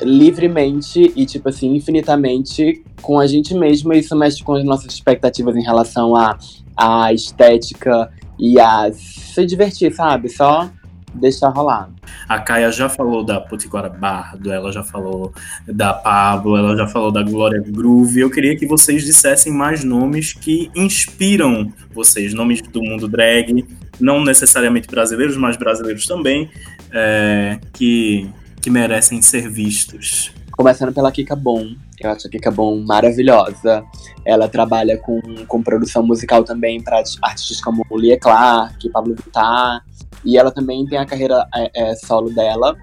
[0.00, 3.92] livremente e, tipo assim, infinitamente com a gente mesmo.
[3.92, 6.38] E isso mexe com as nossas expectativas em relação à
[6.76, 10.28] à à estética e a se divertir, sabe?
[10.28, 10.70] Só
[11.12, 11.90] deixar rolar.
[12.28, 15.32] A Kaia já falou da Potiguara Bardo, ela já falou
[15.66, 18.20] da Pablo, ela já falou da Glória Groove.
[18.20, 23.66] Eu queria que vocês dissessem mais nomes que inspiram vocês, nomes do mundo drag,
[24.00, 26.50] não necessariamente brasileiros, mas brasileiros também,
[26.92, 28.28] é, que,
[28.60, 30.32] que merecem ser vistos.
[30.52, 31.74] Começando pela Kika Bon.
[31.98, 33.82] Eu acho a Kika Bon maravilhosa.
[34.24, 39.82] Ela trabalha com, com produção musical também para artistas como Lia Clark, Pablo Vittar.
[40.24, 42.76] E ela também tem a carreira é, é, solo dela,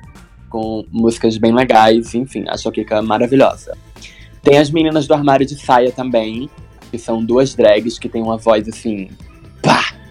[0.50, 2.16] com músicas bem legais.
[2.16, 3.78] Enfim, acho a Kika maravilhosa.
[4.42, 6.50] Tem as meninas do armário de saia também,
[6.90, 9.10] que são duas drags que têm uma voz assim,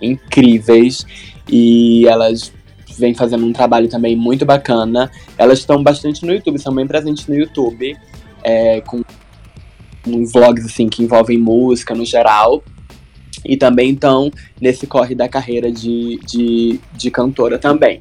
[0.01, 1.07] incríveis.
[1.49, 2.53] E elas
[2.99, 5.11] vêm fazendo um trabalho também muito bacana.
[5.37, 7.97] Elas estão bastante no YouTube, são bem presentes no YouTube,
[8.43, 9.03] é, com,
[10.03, 12.63] com vlogs assim que envolvem música no geral.
[13.45, 14.31] E também estão
[14.61, 18.01] nesse corre da carreira de, de, de cantora também.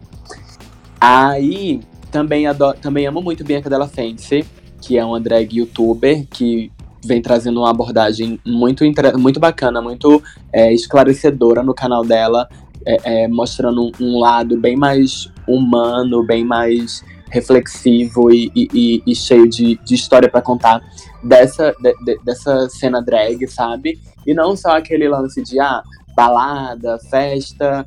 [0.99, 4.45] Aí também, adoro, também amo muito Bianca Della Fence,
[4.81, 6.71] que é uma drag youtuber que
[7.05, 8.83] vem trazendo uma abordagem muito,
[9.17, 12.49] muito bacana, muito é, esclarecedora no canal dela,
[12.85, 19.49] é, é, mostrando um lado bem mais humano, bem mais reflexivo e, e, e cheio
[19.49, 20.81] de, de história para contar
[21.23, 23.99] dessa, de, de, dessa cena drag, sabe?
[24.25, 25.83] E não só aquele lance de ah,
[26.15, 27.85] balada, festa,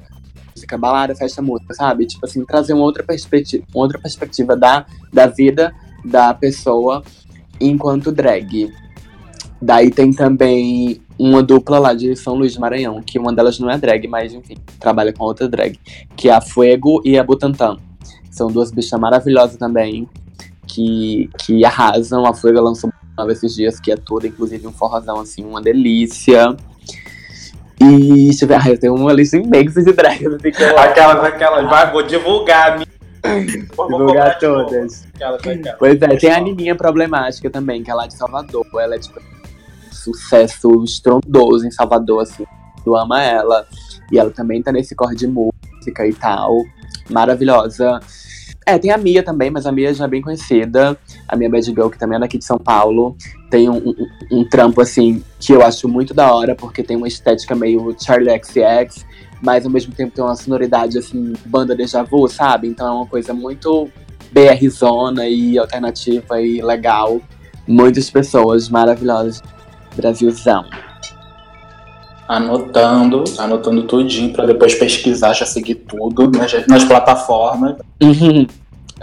[0.55, 2.07] música, balada, festa, música, sabe?
[2.07, 5.73] Tipo assim, trazer uma outra perspectiva, uma outra perspectiva da, da vida
[6.05, 7.03] da pessoa
[7.61, 8.73] enquanto drag.
[9.61, 13.69] Daí tem também uma dupla lá de São Luís de Maranhão, que uma delas não
[13.69, 15.79] é drag, mas enfim, trabalha com outra drag,
[16.17, 17.77] que é a Fuego e a Butantan.
[18.31, 20.09] São duas bichas maravilhosas também,
[20.67, 22.25] que, que arrasam.
[22.25, 26.55] A Fuego lançou uma esses dias, que é toda, inclusive, um forrozão, assim, uma delícia.
[27.81, 30.27] E deixa eu ver, ah, eu tenho uma lista imensa de drags.
[30.27, 30.79] Assim, que eu...
[30.79, 32.87] Aquelas, aquelas, vai, vou divulgar a minha.
[33.89, 35.07] Divulgar todas.
[35.15, 35.79] Aquelas, aquelas.
[35.79, 38.65] Pois é, tem a Nininha Problemática também, que é lá de Salvador.
[38.75, 39.21] Ela é, tipo,
[40.15, 42.45] sucesso estrondoso em Salvador, assim.
[42.85, 43.67] Tu ama ela.
[44.11, 46.63] E ela também tá nesse corre de música e tal.
[47.11, 48.01] Maravilhosa.
[48.69, 50.95] É, tem a Mia também, mas a Mia já é bem conhecida.
[51.27, 53.17] A Mia Bad Girl, que também é daqui de São Paulo.
[53.49, 57.09] Tem um, um, um, trampo, assim, que eu acho muito da hora, porque tem uma
[57.09, 59.07] estética meio Charlie XX,
[59.41, 62.69] mas ao mesmo tempo tem uma sonoridade, assim, banda déjà vu, sabe?
[62.69, 63.89] Então é uma coisa muito
[64.31, 67.23] BR zona e alternativa e legal.
[67.67, 69.43] Muitas pessoas maravilhosas.
[69.99, 70.65] Brasilzão.
[72.27, 77.77] Anotando, anotando tudinho pra depois pesquisar, já seguir tudo nas, nas plataformas.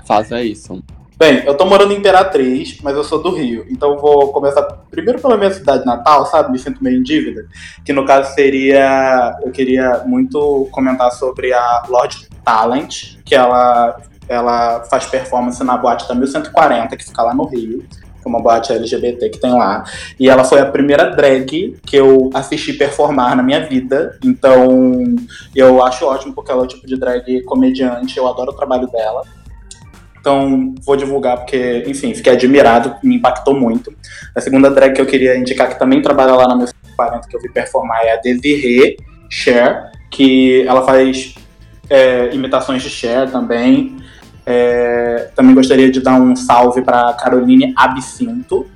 [0.05, 0.81] Faça isso.
[1.17, 3.65] Bem, eu tô morando em Imperatriz, mas eu sou do Rio.
[3.69, 6.51] Então eu vou começar primeiro pela minha cidade natal, sabe?
[6.51, 7.47] Me sinto meio em dívida.
[7.85, 9.37] Que no caso seria.
[9.43, 16.07] Eu queria muito comentar sobre a Lord Talent, que ela, ela faz performance na boate
[16.07, 17.83] da 1140, que fica lá no Rio
[18.29, 19.83] uma boate LGBT que tem lá.
[20.19, 24.17] E ela foi a primeira drag que eu assisti performar na minha vida.
[24.23, 25.15] Então,
[25.55, 28.87] eu acho ótimo porque ela é o tipo de drag comediante, eu adoro o trabalho
[28.87, 29.23] dela.
[30.19, 33.93] Então, vou divulgar porque, enfim, fiquei admirado, me impactou muito.
[34.35, 37.41] A segunda drag que eu queria indicar, que também trabalha lá na 1940, que eu
[37.41, 38.97] vi performar, é a Desiree
[39.29, 41.35] Cher, que ela faz
[41.89, 43.97] é, imitações de Cher também.
[44.45, 48.67] É, também gostaria de dar um salve para Caroline Absinto,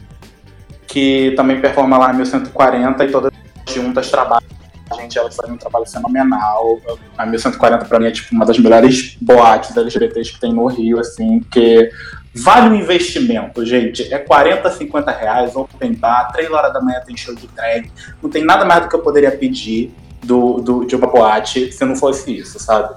[0.87, 3.31] que também performa lá em 1140 e todas
[3.67, 4.49] juntas trabalham.
[4.95, 6.79] Gente, elas fazem um trabalho fenomenal.
[7.15, 10.99] A 1140 para mim é tipo uma das melhores boates LGBTs que tem no Rio,
[10.99, 11.91] assim, porque
[12.33, 14.11] vale o investimento, gente.
[14.11, 17.91] É 40, 50 reais, open bar, 3 horas da manhã tem show de drag.
[18.21, 19.93] Não tem nada mais do que eu poderia pedir
[20.23, 22.95] do, do, de uma boate se não fosse isso, sabe?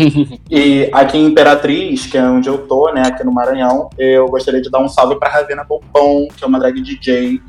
[0.50, 4.60] e aqui em Imperatriz, que é onde eu tô, né, aqui no Maranhão, eu gostaria
[4.60, 7.40] de dar um salve pra Ravena Bobão, que é uma drag DJ,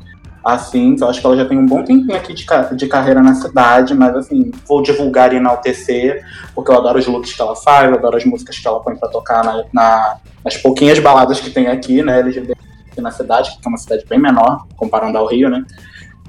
[0.44, 2.46] assim, que eu acho que ela já tem um bom tempinho aqui de,
[2.76, 6.24] de carreira na cidade, mas assim, vou divulgar e enaltecer,
[6.54, 8.94] porque eu adoro os looks que ela faz, eu adoro as músicas que ela põe
[8.94, 12.56] pra tocar na, na nas pouquinhas baladas que tem aqui, né, LGBT
[12.92, 15.64] aqui na cidade, que é uma cidade bem menor, comparando ao Rio, né?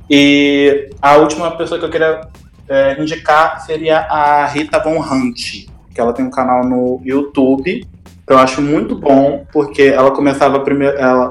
[0.09, 2.21] E a última pessoa que eu queria
[2.67, 7.87] é, indicar seria a Rita Von Hunt, que ela tem um canal no YouTube
[8.27, 10.61] que eu acho muito bom, porque ela começava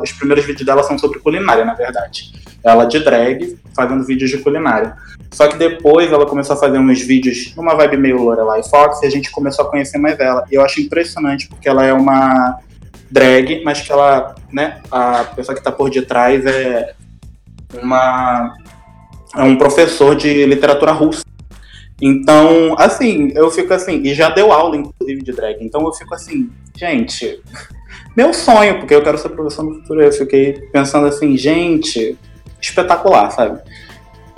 [0.02, 2.32] os primeiros vídeos dela são sobre culinária, na verdade.
[2.64, 4.96] Ela de drag, fazendo vídeos de culinária.
[5.30, 9.06] Só que depois ela começou a fazer uns vídeos numa vibe meio Lorelai Fox e
[9.06, 10.46] a gente começou a conhecer mais ela.
[10.50, 12.58] E eu acho impressionante porque ela é uma
[13.10, 16.94] drag, mas que ela, né, a pessoa que está por detrás é
[17.82, 18.56] uma
[19.36, 21.25] é um professor de literatura russa.
[22.00, 25.64] Então, assim, eu fico assim, e já deu aula, inclusive, de drag.
[25.64, 27.40] Então eu fico assim, gente,
[28.16, 30.02] meu sonho, porque eu quero ser professor no futuro.
[30.02, 32.16] Eu fiquei pensando assim, gente,
[32.60, 33.60] espetacular, sabe?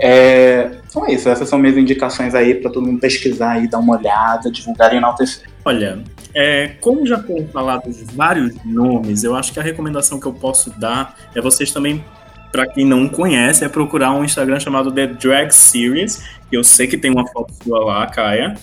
[0.00, 3.78] É, então é isso, essas são minhas indicações aí para todo mundo pesquisar aí, dar
[3.78, 5.48] uma olhada, divulgar e enaltecer.
[5.64, 6.02] Olha,
[6.32, 10.70] é, como já foram falados vários nomes, eu acho que a recomendação que eu posso
[10.78, 12.04] dar é vocês também,
[12.52, 16.86] para quem não conhece, é procurar um Instagram chamado The Drag Series, que eu sei
[16.86, 18.54] que tem uma foto sua lá, Caia.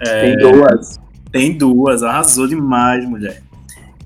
[0.00, 1.00] É, Tem duas.
[1.32, 3.42] Tem duas, arrasou demais, mulher.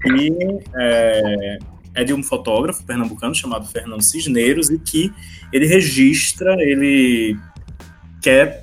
[0.06, 0.30] E
[0.76, 1.58] é,
[1.94, 5.12] é de um fotógrafo pernambucano chamado Fernando Cisneiros e que
[5.52, 7.36] ele registra, ele
[8.20, 8.62] quer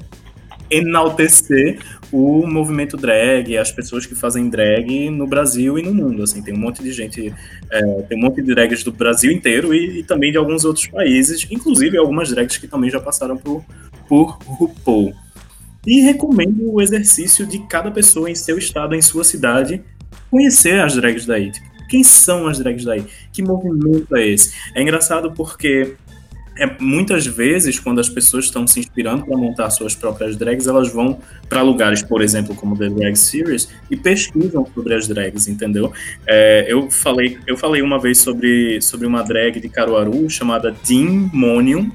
[0.69, 1.79] enaltecer
[2.11, 6.23] o movimento drag, as pessoas que fazem drag no Brasil e no mundo.
[6.23, 7.33] Assim, tem um monte de gente,
[7.71, 10.87] é, tem um monte de drags do Brasil inteiro e, e também de alguns outros
[10.87, 13.63] países, inclusive algumas drags que também já passaram por,
[14.07, 15.13] por RuPaul.
[15.85, 19.81] E recomendo o exercício de cada pessoa em seu estado, em sua cidade,
[20.29, 21.51] conhecer as drags daí.
[21.51, 23.05] Tipo, quem são as drags daí?
[23.33, 24.53] Que movimento é esse?
[24.75, 25.95] É engraçado porque
[26.57, 30.91] é, muitas vezes, quando as pessoas estão se inspirando para montar suas próprias drags, elas
[30.91, 35.91] vão para lugares, por exemplo, como The Drag Series, e pesquisam sobre as drags, entendeu?
[36.27, 41.89] É, eu, falei, eu falei uma vez sobre, sobre uma drag de Caruaru chamada Demonium.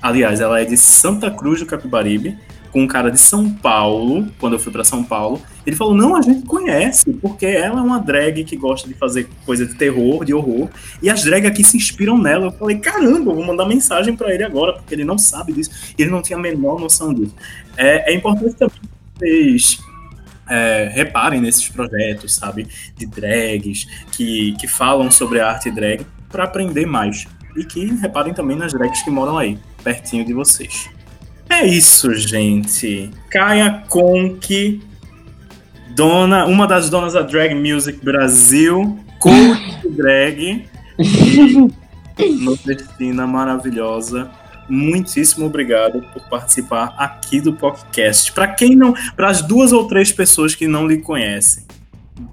[0.00, 2.36] Aliás, ela é de Santa Cruz do Capibaribe
[2.72, 5.40] com um cara de São Paulo, quando eu fui para São Paulo.
[5.64, 9.28] Ele falou: Não, a gente conhece, porque ela é uma drag que gosta de fazer
[9.44, 10.68] coisa de terror, de horror,
[11.00, 12.46] e as drags aqui se inspiram nela.
[12.46, 16.10] Eu falei: Caramba, vou mandar mensagem para ele agora, porque ele não sabe disso, ele
[16.10, 17.34] não tinha a menor noção disso.
[17.76, 19.78] É, é importante também que vocês.
[20.50, 22.66] É, reparem nesses projetos, sabe,
[22.96, 27.26] de drags que, que falam sobre a arte drag para aprender mais.
[27.56, 30.90] E que reparem também nas drags que moram aí, pertinho de vocês.
[31.52, 33.10] É isso, gente.
[33.28, 34.82] Kaia Conk,
[35.94, 40.64] dona, uma das donas da Drag Music Brasil, coach drag,
[42.40, 44.30] nordestina maravilhosa.
[44.66, 48.32] Muitíssimo obrigado por participar aqui do podcast.
[48.32, 51.64] Para quem não, para as duas ou três pessoas que não lhe conhecem,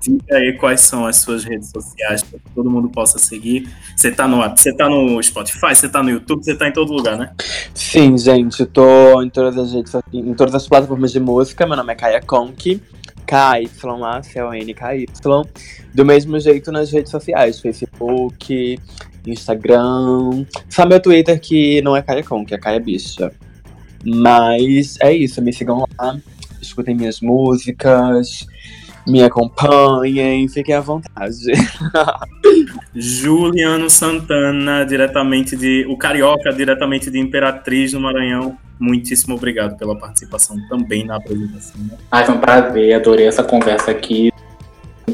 [0.01, 3.69] diga aí quais são as suas redes sociais para que todo mundo possa seguir.
[3.95, 6.91] Você tá no, você tá no Spotify, você tá no YouTube, você tá em todo
[6.91, 7.31] lugar, né?
[7.73, 11.65] Sim, gente, tô em todas as redes, em todas as plataformas de música.
[11.65, 12.81] Meu nome é Kaia Conk,
[13.25, 15.05] K-Y-A-C-O-N-K-Y.
[15.93, 18.79] Do mesmo jeito nas redes sociais, Facebook,
[19.25, 20.45] Instagram.
[20.69, 23.31] Só meu Twitter que não é Kaia Conk, é Kaia Bicha.
[24.03, 26.17] Mas é isso, me sigam lá,
[26.61, 28.47] escutem minhas músicas,
[29.07, 31.51] me acompanhem, fiquem à vontade.
[32.93, 35.85] Juliano Santana, diretamente de.
[35.89, 38.57] O Carioca, diretamente de Imperatriz no Maranhão.
[38.79, 41.81] Muitíssimo obrigado pela participação também na apresentação.
[41.81, 41.97] né?
[42.09, 44.31] Ai, foi um prazer, adorei essa conversa aqui.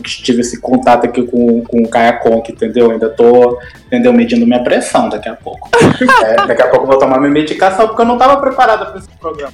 [0.04, 1.90] Tive esse contato aqui com, com o
[2.22, 2.92] Conk, entendeu?
[2.92, 3.58] Ainda tô,
[3.88, 5.70] entendeu, medindo minha pressão daqui a pouco.
[6.24, 9.00] É, daqui a pouco eu vou tomar minha medicação, porque eu não tava preparada para
[9.00, 9.54] esse programa.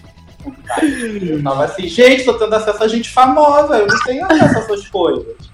[1.21, 4.59] Eu tava assim, gente, tô tendo acesso a gente famosa, eu não tenho acesso a
[4.59, 5.51] essas coisas.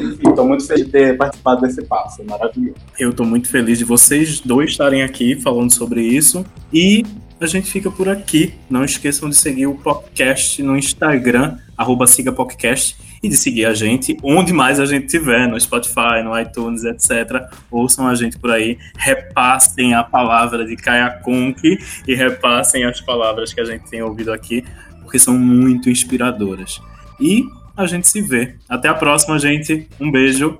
[0.00, 2.76] Enfim, tô muito feliz de ter participado desse passo, maravilhoso.
[2.98, 6.44] Eu tô muito feliz de vocês dois estarem aqui falando sobre isso.
[6.72, 7.04] E
[7.40, 8.54] a gente fica por aqui.
[8.68, 13.74] Não esqueçam de seguir o podcast no Instagram, arroba siga podcast, e de seguir a
[13.74, 17.46] gente onde mais a gente tiver, no Spotify, no iTunes, etc.
[17.70, 23.52] Ouçam a gente por aí, repassem a palavra de Kaia Conk e repassem as palavras
[23.52, 24.64] que a gente tem ouvido aqui,
[25.02, 26.80] porque são muito inspiradoras.
[27.20, 27.44] E
[27.76, 28.54] a gente se vê.
[28.68, 29.88] Até a próxima, gente.
[30.00, 30.58] Um beijo.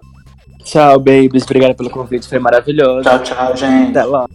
[0.65, 1.45] Tchau, babies.
[1.45, 3.03] Obrigada pelo convite, foi maravilhoso.
[3.03, 3.91] Tchau, tchau, gente.
[3.91, 4.27] Até lá.